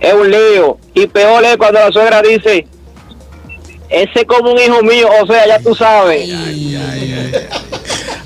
es 0.00 0.14
un 0.14 0.30
lío. 0.30 0.78
Y 0.94 1.06
peor 1.06 1.44
es 1.44 1.56
cuando 1.56 1.80
la 1.80 1.90
suegra 1.92 2.22
dice, 2.22 2.66
ese 3.88 4.20
es 4.20 4.24
como 4.26 4.52
un 4.52 4.58
hijo 4.58 4.82
mío, 4.82 5.08
o 5.22 5.26
sea, 5.26 5.46
ya 5.46 5.58
tú 5.60 5.74
sabes. 5.74 6.28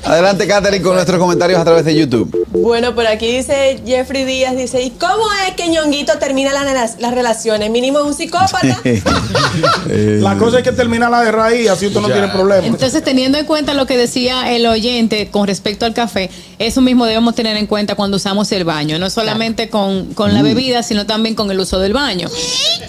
Adelante, 0.05 0.47
Katherine, 0.47 0.83
con 0.83 0.95
nuestros 0.95 1.19
comentarios 1.19 1.59
a 1.61 1.65
través 1.65 1.85
de 1.85 1.95
YouTube. 1.95 2.38
Bueno, 2.51 2.95
por 2.95 3.07
aquí 3.07 3.31
dice 3.37 3.81
Jeffrey 3.87 4.25
Díaz, 4.25 4.57
dice, 4.57 4.81
¿y 4.83 4.91
cómo 4.91 5.25
es 5.47 5.55
que 5.55 5.69
Ñonguito 5.69 6.19
termina 6.19 6.51
la- 6.53 6.65
las, 6.73 6.99
las 6.99 7.13
relaciones? 7.15 7.71
Mínimo 7.71 7.99
es 7.99 8.07
un 8.07 8.15
psicópata. 8.15 8.81
La 9.89 10.37
cosa 10.39 10.59
es 10.59 10.65
que 10.65 10.73
terminarla 10.73 11.21
de 11.23 11.33
raíz, 11.33 11.69
así 11.69 11.87
usted 11.89 12.01
no 12.01 12.09
tiene 12.09 12.29
problema. 12.29 12.67
Entonces, 12.67 13.03
teniendo 13.05 13.37
en 13.39 13.45
cuenta 13.45 13.75
lo 13.75 13.87
que 13.87 13.97
decía 13.99 14.51
el 14.55 14.65
oyente 14.67 15.29
con 15.31 15.47
respecto 15.47 15.85
al 15.85 15.93
café, 15.93 16.31
eso 16.59 16.81
mismo 16.81 17.05
debemos 17.05 17.35
tener 17.35 17.57
en 17.57 17.67
cuenta 17.67 17.95
cuando 17.97 18.17
usamos 18.17 18.51
el 18.53 18.65
baño, 18.65 18.99
no 18.99 19.11
solamente 19.11 19.69
con, 19.69 20.15
con 20.15 20.33
la 20.33 20.43
bebida, 20.43 20.83
sino 20.83 21.05
también 21.07 21.35
con 21.35 21.51
el 21.51 21.61
uso 21.61 21.79
del 21.79 21.93
baño. 21.93 22.29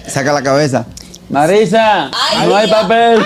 Saca 0.08 0.32
la 0.32 0.42
cabeza. 0.42 0.86
Marisa, 1.30 2.10
no 2.48 2.56
hay 2.56 2.70
papel. 2.70 3.20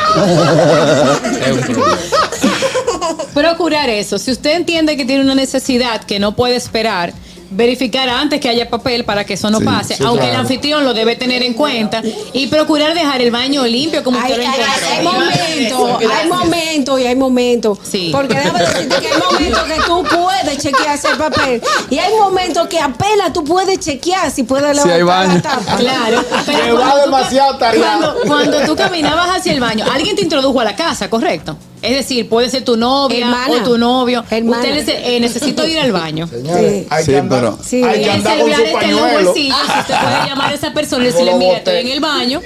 Procurar 3.34 3.89
eso. 3.89 4.17
Si 4.20 4.32
usted 4.32 4.55
entiende 4.55 4.96
que 4.98 5.05
tiene 5.05 5.22
una 5.24 5.36
necesidad 5.36 6.03
que 6.03 6.20
no 6.20 6.36
puede 6.36 6.55
esperar, 6.55 7.13
verificar 7.55 8.10
antes 8.10 8.39
que 8.41 8.50
haya 8.50 8.67
papel 8.67 9.05
para 9.05 9.25
que 9.25 9.36
eso 9.36 9.51
no 9.51 9.60
Sí, 9.60 9.65
pase, 9.65 9.96
sí, 9.98 10.03
aunque 10.03 10.22
claro. 10.24 10.34
el 10.34 10.39
anfitrión 10.39 10.84
lo 10.84 10.96
debe 10.96 11.15
tener 11.15 11.43
en 11.43 11.53
cuenta 11.53 12.01
y 12.34 12.48
procurar 12.48 12.96
dejar 12.96 13.22
el 13.22 13.29
baño 13.29 13.63
limpio 13.67 14.03
como 14.03 14.17
Hay, 14.20 14.32
usted 14.32 14.43
lo 14.43 14.50
hay- 14.50 14.60
hay 14.98 15.03
momentos, 15.03 16.12
hay 16.12 16.27
momentos 16.27 17.00
y 17.00 17.05
hay 17.05 17.15
momentos. 17.15 17.77
Sí. 17.84 18.10
Porque 18.12 18.34
déjame 18.34 18.60
decirte 18.60 18.96
que 19.00 19.08
hay 19.08 19.20
momentos 19.32 19.63
que 19.65 19.75
tú 19.86 20.03
puedes 20.03 20.58
chequear 20.58 20.96
ese 20.96 21.10
papel. 21.15 21.62
Y 21.91 22.00
hay 22.00 22.12
momentos 22.15 22.67
que 22.67 22.79
apenas 22.79 23.32
tú 23.34 23.43
puedes 23.43 23.79
chequear 23.79 24.31
si 24.31 24.42
puedes 24.44 24.81
Si 24.81 24.90
hay 24.90 24.98
levantar 25.00 25.27
baño. 25.27 25.35
la 25.35 25.42
tapa. 25.66 25.77
Claro, 25.77 26.25
pero 26.48 26.79
va 26.79 26.92
tú 26.96 27.00
demasiado 27.01 27.57
tareado. 27.59 28.16
Cuando, 28.16 28.35
cuando 28.51 28.66
tú 28.66 28.75
caminabas 28.75 29.29
hacia 29.38 29.53
el 29.53 29.59
baño, 29.59 29.85
alguien 29.94 30.16
te 30.16 30.24
introdujo 30.24 30.59
a 30.59 30.64
la 30.64 30.75
casa, 30.75 31.07
¿correcto? 31.07 31.55
Es 31.83 31.91
decir, 31.98 32.29
puede 32.29 32.50
ser 32.50 32.63
tu 32.63 32.77
novia 32.77 33.19
Hermana. 33.25 33.53
o 33.53 33.63
tu 33.63 33.77
novio. 33.77 34.24
Hermana. 34.29 34.61
Usted 34.63 34.74
le 34.74 34.79
dice, 34.81 35.15
eh, 35.15 35.19
necesito 35.19 35.67
ir 35.67 35.77
al 35.79 35.91
baño. 35.91 36.27
Señores, 36.31 36.72
Sí. 36.83 36.87
hay 36.89 37.03
Sí, 37.05 37.11
que 37.11 37.17
andar, 37.17 37.39
pero- 37.41 37.59
Sí. 37.63 37.83
hay 37.83 38.00
que 38.00 38.03
el 38.05 38.09
andar 38.11 38.37
con 38.39 38.50
celular 38.51 38.57
su 38.59 38.63
está 38.65 38.85
en 38.85 38.91
los 38.91 39.00
pañuelo. 39.01 39.25
bolsillos. 39.27 39.57
Usted 39.79 39.96
puede 40.01 40.27
llamar 40.29 40.51
a 40.51 40.53
esa 40.55 40.74
persona 40.74 41.03
y 41.03 41.07
decirle, 41.07 41.31
lo 41.33 41.37
mira, 41.37 41.57
estoy 41.57 41.75
en 41.77 41.87
el 41.89 42.00
baño, 42.00 42.41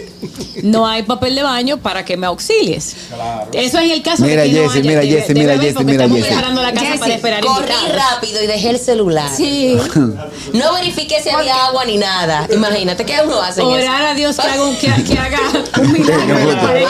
no 0.63 0.87
hay 0.87 1.03
papel 1.03 1.35
de 1.35 1.43
baño 1.43 1.77
para 1.77 2.03
que 2.03 2.17
me 2.17 2.25
auxilies. 2.27 2.95
Eso 3.53 3.77
es 3.79 3.85
en 3.85 3.91
el 3.91 4.01
caso 4.01 4.23
Mira, 4.23 4.43
de 4.43 4.49
que 4.49 4.55
no 4.61 4.71
haya, 4.71 4.81
mira, 4.81 5.01
Jessy, 5.01 5.33
debe 5.33 5.57
mira, 5.57 5.73
porque 5.73 5.85
mira, 5.91 6.03
estamos 6.03 6.17
Jessy. 6.17 6.27
preparando 6.29 6.61
la 6.63 6.73
casa 6.73 6.95
para 6.99 7.13
esperar 7.13 7.43
Corrí 7.43 7.73
rápido 7.93 8.43
y 8.43 8.47
dejé 8.47 8.69
el 8.71 8.79
celular. 8.79 9.29
Sí. 9.35 9.77
No 10.53 10.73
verifiqué 10.73 11.21
si 11.21 11.29
había 11.29 11.65
agua 11.67 11.85
ni 11.85 11.97
nada. 11.97 12.47
Imagínate 12.53 13.05
que 13.05 13.13
uno 13.23 13.41
hace 13.41 13.61
eso. 13.61 13.69
Orar 13.69 14.01
a 14.03 14.13
Dios 14.13 14.35
que 14.37 14.47
haga 14.47 14.63
un, 14.63 14.75
que, 14.75 15.03
que 15.03 15.17
haga 15.19 15.39
un 15.81 15.91
milagro 15.91 16.37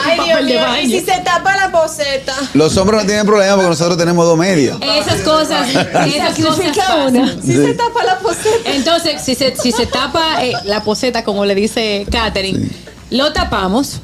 Ay, 0.04 0.20
Dios 0.24 0.42
mío, 0.44 0.60
baño. 0.60 0.80
y 0.80 0.90
si 0.90 1.00
se 1.00 1.18
tapa 1.20 1.56
la 1.56 1.70
poseta. 1.70 2.34
Los 2.54 2.76
hombres 2.76 3.02
no 3.02 3.06
tienen 3.06 3.26
problema 3.26 3.54
porque 3.54 3.68
nosotros 3.70 3.98
tenemos 3.98 4.24
dos 4.24 4.38
medios. 4.38 4.78
Esas 4.80 5.20
cosas, 5.22 5.68
esas 5.68 6.38
cosas 6.38 6.76
pasan. 6.76 7.42
Si 7.42 7.52
se 7.54 7.74
tapa 7.74 8.04
la 8.04 8.18
poseta. 8.18 8.70
Entonces, 8.70 9.20
si 9.22 9.34
se, 9.34 9.54
si 9.56 9.72
se 9.72 9.86
tapa 9.86 10.44
eh, 10.44 10.52
la 10.64 10.82
poseta, 10.82 11.24
como 11.24 11.44
le 11.44 11.54
dice 11.54 12.06
Katherine, 12.10 12.68
lo 13.10 13.32
tapamos. 13.32 14.00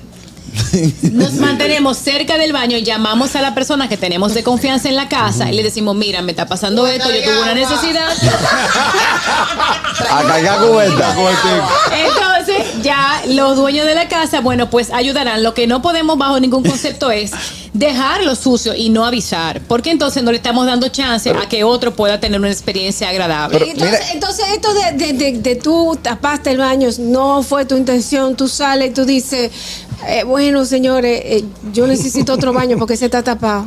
Nos 1.13 1.33
mantenemos 1.35 1.97
cerca 1.99 2.39
del 2.39 2.53
baño, 2.53 2.79
llamamos 2.79 3.35
a 3.37 3.43
la 3.43 3.55
persona 3.55 3.89
que 3.89 3.97
tenemos 3.97 4.35
de 4.35 4.43
confianza 4.43 4.89
en 4.89 4.97
la 4.97 5.09
casa 5.09 5.51
y 5.51 5.55
le 5.57 5.63
decimos, 5.63 5.97
mira, 5.97 6.23
me 6.23 6.33
está 6.33 6.47
pasando 6.47 6.87
esto, 6.87 7.09
yo 7.11 7.23
tuve 7.25 7.43
una 7.43 7.55
necesidad. 7.55 8.09
A 10.11 10.23
cargar 10.27 10.59
cubeta. 10.61 11.15
Entonces, 11.93 12.83
ya 12.83 13.23
los 13.29 13.57
dueños 13.57 13.87
de 13.87 13.95
la 13.95 14.09
casa, 14.09 14.41
bueno, 14.41 14.71
pues 14.71 14.91
ayudarán. 14.93 15.43
Lo 15.43 15.55
que 15.55 15.67
no 15.67 15.83
podemos 15.83 16.19
bajo 16.19 16.39
ningún 16.41 16.63
concepto 16.63 17.11
es 17.11 17.33
dejarlo 17.73 18.37
sucio 18.37 18.73
y 18.75 18.89
no 18.91 19.05
avisar, 19.05 19.61
porque 19.63 19.91
entonces 19.91 20.23
no 20.23 20.31
le 20.31 20.37
estamos 20.37 20.65
dando 20.67 20.89
chance 20.89 21.31
a 21.31 21.49
que 21.49 21.65
otro 21.65 21.93
pueda 21.97 22.21
tener 22.21 22.39
una 22.39 22.51
experiencia 22.51 23.09
agradable. 23.09 23.59
Pero- 23.59 23.71
entonces, 23.73 23.99
mira- 24.01 24.13
entonces 24.13 24.45
esto 24.55 24.69
de, 24.75 24.93
de, 24.93 25.13
de- 25.13 25.39
de 25.41 25.57
tú 25.57 25.99
tapaste 26.01 26.51
el 26.53 26.59
baño, 26.59 26.89
no 27.01 27.43
fue 27.43 27.65
tu 27.65 27.77
intención, 27.77 28.37
tú 28.37 28.47
sales 28.49 28.91
y 28.91 28.95
tú 28.95 29.05
dices, 29.05 29.51
eh, 30.09 30.25
bueno 30.25 30.65
señores, 30.65 31.21
eh, 31.25 31.45
yo 31.73 31.87
necesito 31.87 32.33
otro 32.35 32.53
baño 32.53 32.77
porque 32.79 32.97
se 32.97 33.07
está 33.07 33.23
tapado. 33.23 33.67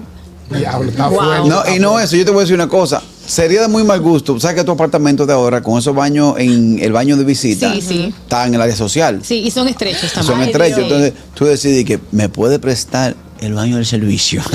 Diablo, 0.50 0.89
está 0.89 1.08
Wow. 1.10 1.19
fuerte. 1.19 1.50
No, 1.50 1.76
y 1.76 1.80
no 1.80 2.00
eso, 2.00 2.15
yo 2.15 2.23
te 2.23 2.32
voy 2.32 2.39
a 2.39 2.41
decir 2.43 2.56
una 2.56 2.69
cosa. 2.69 3.02
Sería 3.26 3.62
de 3.62 3.67
muy 3.67 3.84
mal 3.84 4.00
gusto. 4.00 4.39
¿Sabes 4.39 4.56
que 4.56 4.63
tu 4.63 4.71
apartamento 4.71 5.26
de 5.26 5.34
ahora, 5.34 5.62
con 5.62 5.78
esos 5.78 5.93
baños 5.93 6.36
en 6.38 6.80
el 6.82 6.93
baño 6.93 7.17
de 7.17 7.26
visita, 7.26 7.73
Sí, 7.73 7.82
sí. 7.82 8.13
está 8.23 8.47
en 8.47 8.54
el 8.56 8.62
área 8.62 8.76
social? 8.76 9.19
Sí, 9.23 9.39
y 9.39 9.52
son 9.52 9.67
estrechos 9.67 10.13
también. 10.13 10.26
Son 10.34 10.39
Ay, 10.41 10.47
estrechos. 10.47 10.78
Dios. 10.78 10.91
Entonces 10.91 11.13
tú 11.34 11.43
decides 11.45 11.84
que 11.84 12.00
me 12.13 12.30
puede 12.30 12.60
prestar 12.60 13.15
el 13.41 13.54
baño 13.54 13.76
del 13.76 13.86
servicio. 13.86 14.41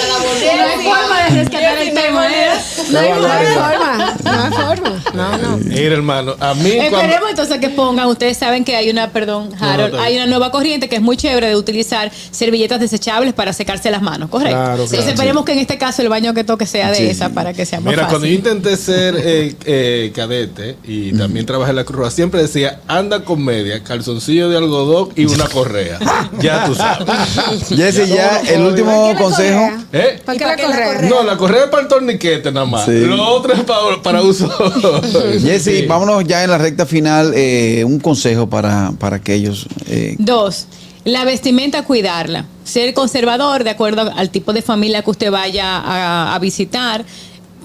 No 0.40 0.66
hay 0.66 0.84
forma 0.84 1.22
de 1.24 1.30
rescatar 1.42 1.78
el 1.78 1.94
tema, 1.94 2.26
¿eh? 2.28 2.50
No 2.90 2.98
hay, 2.98 3.10
no 3.10 3.26
hay 3.32 3.46
forma. 3.46 4.49
No 4.50 4.56
hay 4.56 4.76
forma. 4.76 4.99
No, 5.14 5.36
no. 5.38 5.56
Mira, 5.58 5.94
hermano, 5.94 6.34
a 6.40 6.54
mí 6.54 6.72
cuando... 6.76 6.98
Esperemos 6.98 7.30
entonces 7.30 7.58
que 7.58 7.68
pongan, 7.70 8.06
ustedes 8.08 8.36
saben 8.36 8.64
que 8.64 8.76
hay 8.76 8.90
una, 8.90 9.10
perdón, 9.10 9.50
Harold, 9.58 9.94
hay 9.96 10.16
una 10.16 10.26
nueva 10.26 10.50
corriente 10.50 10.88
que 10.88 10.96
es 10.96 11.02
muy 11.02 11.16
chévere 11.16 11.48
de 11.48 11.56
utilizar 11.56 12.10
servilletas 12.30 12.80
desechables 12.80 13.34
para 13.34 13.52
secarse 13.52 13.90
las 13.90 14.02
manos, 14.02 14.28
¿correcto? 14.30 14.56
Claro, 14.56 14.82
Entonces 14.84 15.06
esperemos 15.06 15.44
que 15.44 15.52
en 15.52 15.58
este 15.58 15.78
caso 15.78 16.02
el 16.02 16.08
baño 16.08 16.34
que 16.34 16.44
toque 16.44 16.66
sea 16.66 16.90
de 16.90 16.96
Sí. 16.96 17.06
esa 17.06 17.30
para 17.30 17.52
que 17.52 17.64
sea 17.64 17.80
más 17.80 17.92
Mira, 17.94 18.08
cuando 18.08 18.26
yo 18.26 18.34
intenté 18.34 18.76
ser 18.76 19.14
eh, 19.18 19.54
eh, 19.64 20.12
cadete 20.14 20.76
y 20.84 21.12
también 21.12 21.46
trabajé 21.46 21.70
en 21.70 21.76
la 21.76 21.84
Cruz 21.84 21.98
Roja, 21.98 22.10
siempre 22.10 22.42
decía, 22.42 22.80
anda 22.88 23.24
con 23.24 23.42
media, 23.44 23.82
calzoncillo 23.82 24.48
de 24.48 24.56
algodón 24.58 25.08
y 25.16 25.24
una 25.26 25.46
correa. 25.48 25.98
ya 26.40 26.66
tú 26.66 26.74
sabes. 26.74 27.06
Jessy, 27.68 28.06
ya 28.08 28.40
el 28.46 28.62
último 28.62 28.90
¿Para 28.90 29.08
qué 29.08 29.14
la 29.14 29.20
consejo. 29.20 29.60
correa? 29.60 29.84
¿Eh? 29.92 30.22
¿Para 30.24 30.36
¿Y 30.36 30.38
qué 30.38 30.44
para 30.44 30.56
la 30.56 30.66
correa? 30.66 30.94
correa? 30.94 31.10
No, 31.10 31.22
la 31.22 31.36
correa 31.36 31.64
es 31.64 31.70
para 31.70 31.82
el 31.82 31.88
torniquete 31.88 32.52
nada 32.52 32.66
más. 32.66 32.84
Sí. 32.84 32.92
Lo 33.00 33.28
otro 33.28 33.52
es 33.54 33.60
para, 33.60 34.02
para 34.02 34.22
uso. 34.22 34.48
Jessy, 35.02 35.80
Sí. 35.80 35.86
vámonos 35.86 36.24
ya 36.26 36.44
en 36.44 36.50
la 36.50 36.58
recta 36.58 36.86
final. 36.86 37.32
eh, 37.34 37.82
un 37.84 37.98
consejo 38.00 38.48
para, 38.48 38.92
para 38.98 39.16
aquellos. 39.16 39.66
eh, 39.86 40.16
Dos, 40.18 40.66
la 41.04 41.24
vestimenta 41.24 41.84
cuidarla. 41.84 42.46
Ser 42.64 42.92
conservador 42.94 43.64
de 43.64 43.70
acuerdo 43.70 44.02
al 44.14 44.30
tipo 44.30 44.52
de 44.52 44.62
familia 44.62 45.02
que 45.02 45.10
usted 45.10 45.30
vaya 45.30 45.76
a, 45.78 46.34
a 46.34 46.38
visitar. 46.38 47.04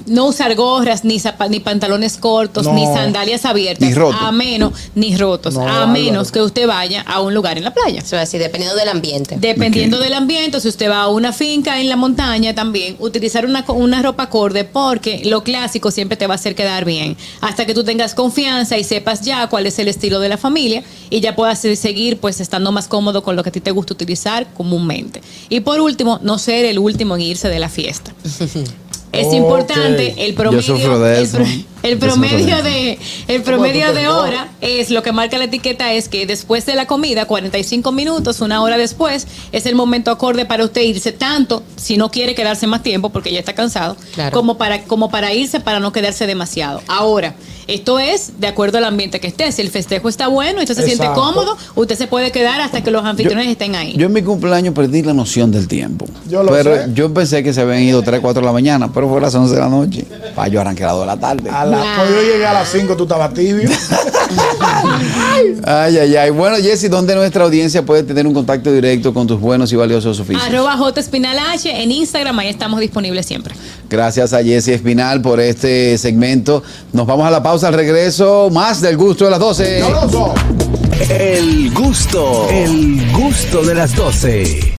No 0.06 0.26
usar 0.26 0.54
gorras, 0.56 1.04
ni, 1.04 1.22
ni 1.50 1.60
pantalones 1.60 2.18
cortos, 2.18 2.65
No. 2.65 2.74
ni 2.74 2.86
sandalias 2.86 3.44
abiertas. 3.46 3.88
Ni 3.88 3.94
rotos. 3.96 4.20
A 4.22 4.32
menos, 4.32 4.74
ni 4.94 5.15
rotos. 5.18 5.56
No, 5.56 5.62
a 5.62 5.84
Álvaro. 5.84 5.88
menos 5.88 6.32
que 6.32 6.41
usted 6.41 6.68
vaya 6.68 7.02
a 7.02 7.22
un 7.22 7.34
lugar 7.34 7.58
en 7.58 7.63
la 7.63 7.74
playa. 7.74 8.00
Eso 8.02 8.15
es 8.15 8.22
así, 8.24 8.38
dependiendo 8.38 8.76
del 8.78 8.89
ambiente. 8.89 9.38
Dependiendo 9.39 9.98
del 10.00 10.13
ambiente, 10.13 10.60
si 10.62 10.68
usted 10.68 10.89
va 10.89 11.02
a 11.02 11.08
una 11.10 11.34
finca 11.34 11.80
en 11.82 11.89
la 11.89 11.96
montaña 11.96 12.54
también, 12.54 12.96
utilizar 13.00 13.46
una, 13.46 13.65
una 13.70 14.02
ropa 14.02 14.24
acorde 14.24 14.63
porque 14.63 15.22
lo 15.26 15.44
clásico 15.44 15.89
siempre 15.91 16.18
te 16.18 16.28
va 16.28 16.34
a 16.34 16.36
hacer 16.36 16.56
quedar 16.56 16.86
bien. 16.86 17.18
Hasta 17.41 17.65
que 17.65 17.74
tú 17.74 17.84
tengas 17.84 18.13
confianza 18.13 18.78
y 18.78 18.84
sepas 18.84 19.22
ya 19.22 19.48
cuál 19.48 19.65
es 19.65 19.80
el 19.80 19.88
estilo 19.88 20.20
de 20.20 20.30
la 20.30 20.38
familia 20.38 20.84
y 21.10 21.20
ya 21.22 21.36
puedas 21.36 21.60
se- 21.60 21.76
seguir 21.76 22.20
pues 22.20 22.39
estando 22.41 22.72
más 22.72 22.88
cómodo 22.88 23.24
con 23.24 23.36
lo 23.36 23.41
que 23.44 23.50
a 23.50 23.52
ti 23.52 23.60
te 23.62 23.72
gusta 23.72 23.94
utilizar 23.94 24.46
comúnmente. 24.54 25.22
Y 25.50 25.62
por 25.62 25.80
último, 25.82 26.20
no 26.22 26.38
ser 26.38 26.65
el 26.65 26.78
último 26.80 27.15
en 27.15 27.22
irse 27.22 27.50
de 27.50 27.60
la 27.60 27.70
fiesta. 27.70 28.13
Es 29.19 29.34
importante 29.34 30.13
el 30.25 30.34
promedio, 30.34 30.62
sufro 30.62 30.99
de 30.99 31.21
el, 31.21 31.28
pro- 31.30 31.43
el 31.84 31.93
sufro 31.93 32.10
promedio 32.10 32.63
de 32.63 32.97
el 33.28 33.41
promedio 33.43 33.93
de 33.93 34.08
hora 34.08 34.49
es 34.62 34.89
lo 34.89 35.04
que 35.04 35.12
marca 35.12 35.38
la 35.38 35.45
etiqueta 35.45 35.93
es 35.93 36.10
que 36.10 36.25
después 36.25 36.65
de 36.65 36.75
la 36.75 36.88
comida, 36.88 37.25
45 37.25 37.91
minutos, 37.91 38.41
una 38.41 38.62
hora 38.62 38.78
después, 38.78 39.28
es 39.51 39.65
el 39.65 39.75
momento 39.75 40.12
acorde 40.12 40.45
para 40.45 40.63
usted 40.63 40.82
irse 40.82 41.12
tanto, 41.12 41.63
si 41.75 41.97
no 41.97 42.10
quiere 42.10 42.34
quedarse 42.36 42.67
más 42.67 42.82
tiempo 42.84 43.10
porque 43.10 43.32
ya 43.32 43.39
está 43.39 43.54
cansado, 43.54 43.95
Claro. 44.15 44.32
como 44.32 44.58
para 44.58 44.84
como 44.84 45.10
para 45.10 45.34
irse 45.34 45.60
para 45.60 45.80
no 45.80 45.91
quedarse 45.91 46.25
demasiado. 46.28 46.82
Ahora, 46.88 47.36
esto 47.67 47.97
es 47.97 48.39
de 48.39 48.45
acuerdo 48.47 48.78
al 48.78 48.84
ambiente 48.86 49.19
que 49.19 49.28
esté. 49.28 49.51
Si 49.51 49.62
el 49.62 49.69
festejo 49.69 50.08
está 50.08 50.28
bueno 50.28 50.60
y 50.60 50.63
usted 50.63 50.75
se 50.75 50.84
siente 50.86 51.08
cómodo, 51.15 51.58
usted 51.73 51.95
se 51.97 52.06
puede 52.06 52.32
quedar 52.32 52.62
hasta 52.62 52.84
que 52.84 52.91
los 52.91 53.04
anfitriones 53.04 53.47
estén 53.47 53.75
ahí. 53.75 53.93
Yo 53.97 54.06
en 54.06 54.13
mi 54.13 54.21
cumpleaños 54.21 54.75
perdí 54.75 55.01
la 55.01 55.13
noción 55.13 55.51
del 55.51 55.67
tiempo. 55.67 56.06
Yo 56.30 56.43
lo 56.43 56.51
pero 56.51 56.75
sé. 56.75 56.91
yo 56.93 57.12
pensé 57.12 57.41
que 57.43 57.54
se 57.54 57.62
habían 57.62 57.82
ido 57.82 58.04
3, 58.04 58.19
4 58.21 58.41
de 58.41 58.45
la 58.45 58.51
mañana, 58.54 58.93
pero 58.93 59.05
fue 59.08 59.18
a 59.18 59.22
las 59.22 59.36
11 59.36 59.54
de 59.54 59.60
la 59.60 59.70
noche. 59.70 60.06
Pa, 60.36 60.48
yo 60.48 60.62
arranqué 60.62 60.84
a 60.84 60.88
las 60.88 60.96
2 60.96 61.02
de 61.02 61.08
la 61.08 61.18
tarde. 61.18 61.50
A 61.50 61.65
la, 61.65 61.96
pues 61.98 62.10
yo 62.10 62.22
llegué 62.22 62.46
a 62.46 62.54
las 62.54 62.70
5, 62.70 62.96
tú 62.96 63.04
estabas 63.04 63.34
tibio. 63.34 63.70
Ay, 65.63 65.98
ay, 65.98 66.15
ay. 66.15 66.30
Bueno, 66.32 66.58
Jessy, 66.58 66.88
¿dónde 66.88 67.15
nuestra 67.15 67.44
audiencia 67.44 67.86
puede 67.86 68.04
tener 68.04 68.26
un 68.26 68.34
contacto 68.34 68.72
directo 68.72 69.13
con 69.13 69.28
tus 69.28 69.39
buenos 69.39 69.72
y 69.72 69.76
valiosos 69.76 70.20
oficios? 70.20 70.44
Arroba 70.44 70.78
J 70.78 71.00
Espinal 71.00 71.38
H 71.38 71.84
en 71.84 71.91
Instagram, 71.91 72.38
ahí 72.39 72.50
estamos 72.50 72.80
disponibles 72.80 73.26
siempre. 73.26 73.56
Gracias 73.89 74.34
a 74.34 74.44
Jessy 74.44 74.74
Espinal 74.74 75.22
por 75.22 75.39
este 75.39 75.98
segmento. 75.98 76.63
Nos 76.94 77.06
vamos 77.06 77.28
a 77.28 77.32
la 77.32 77.44
pausa 77.44 77.68
al 77.68 77.74
regreso. 77.74 78.50
Más 78.52 78.82
del 78.82 78.98
gusto 78.98 79.26
de 79.26 79.32
las 79.32 79.39
12. 79.39 79.80
Sabroso. 79.80 80.34
El 81.10 81.74
gusto, 81.74 82.48
el 82.50 83.12
gusto 83.12 83.63
de 83.63 83.76
las 83.76 83.96
12. 83.96 84.74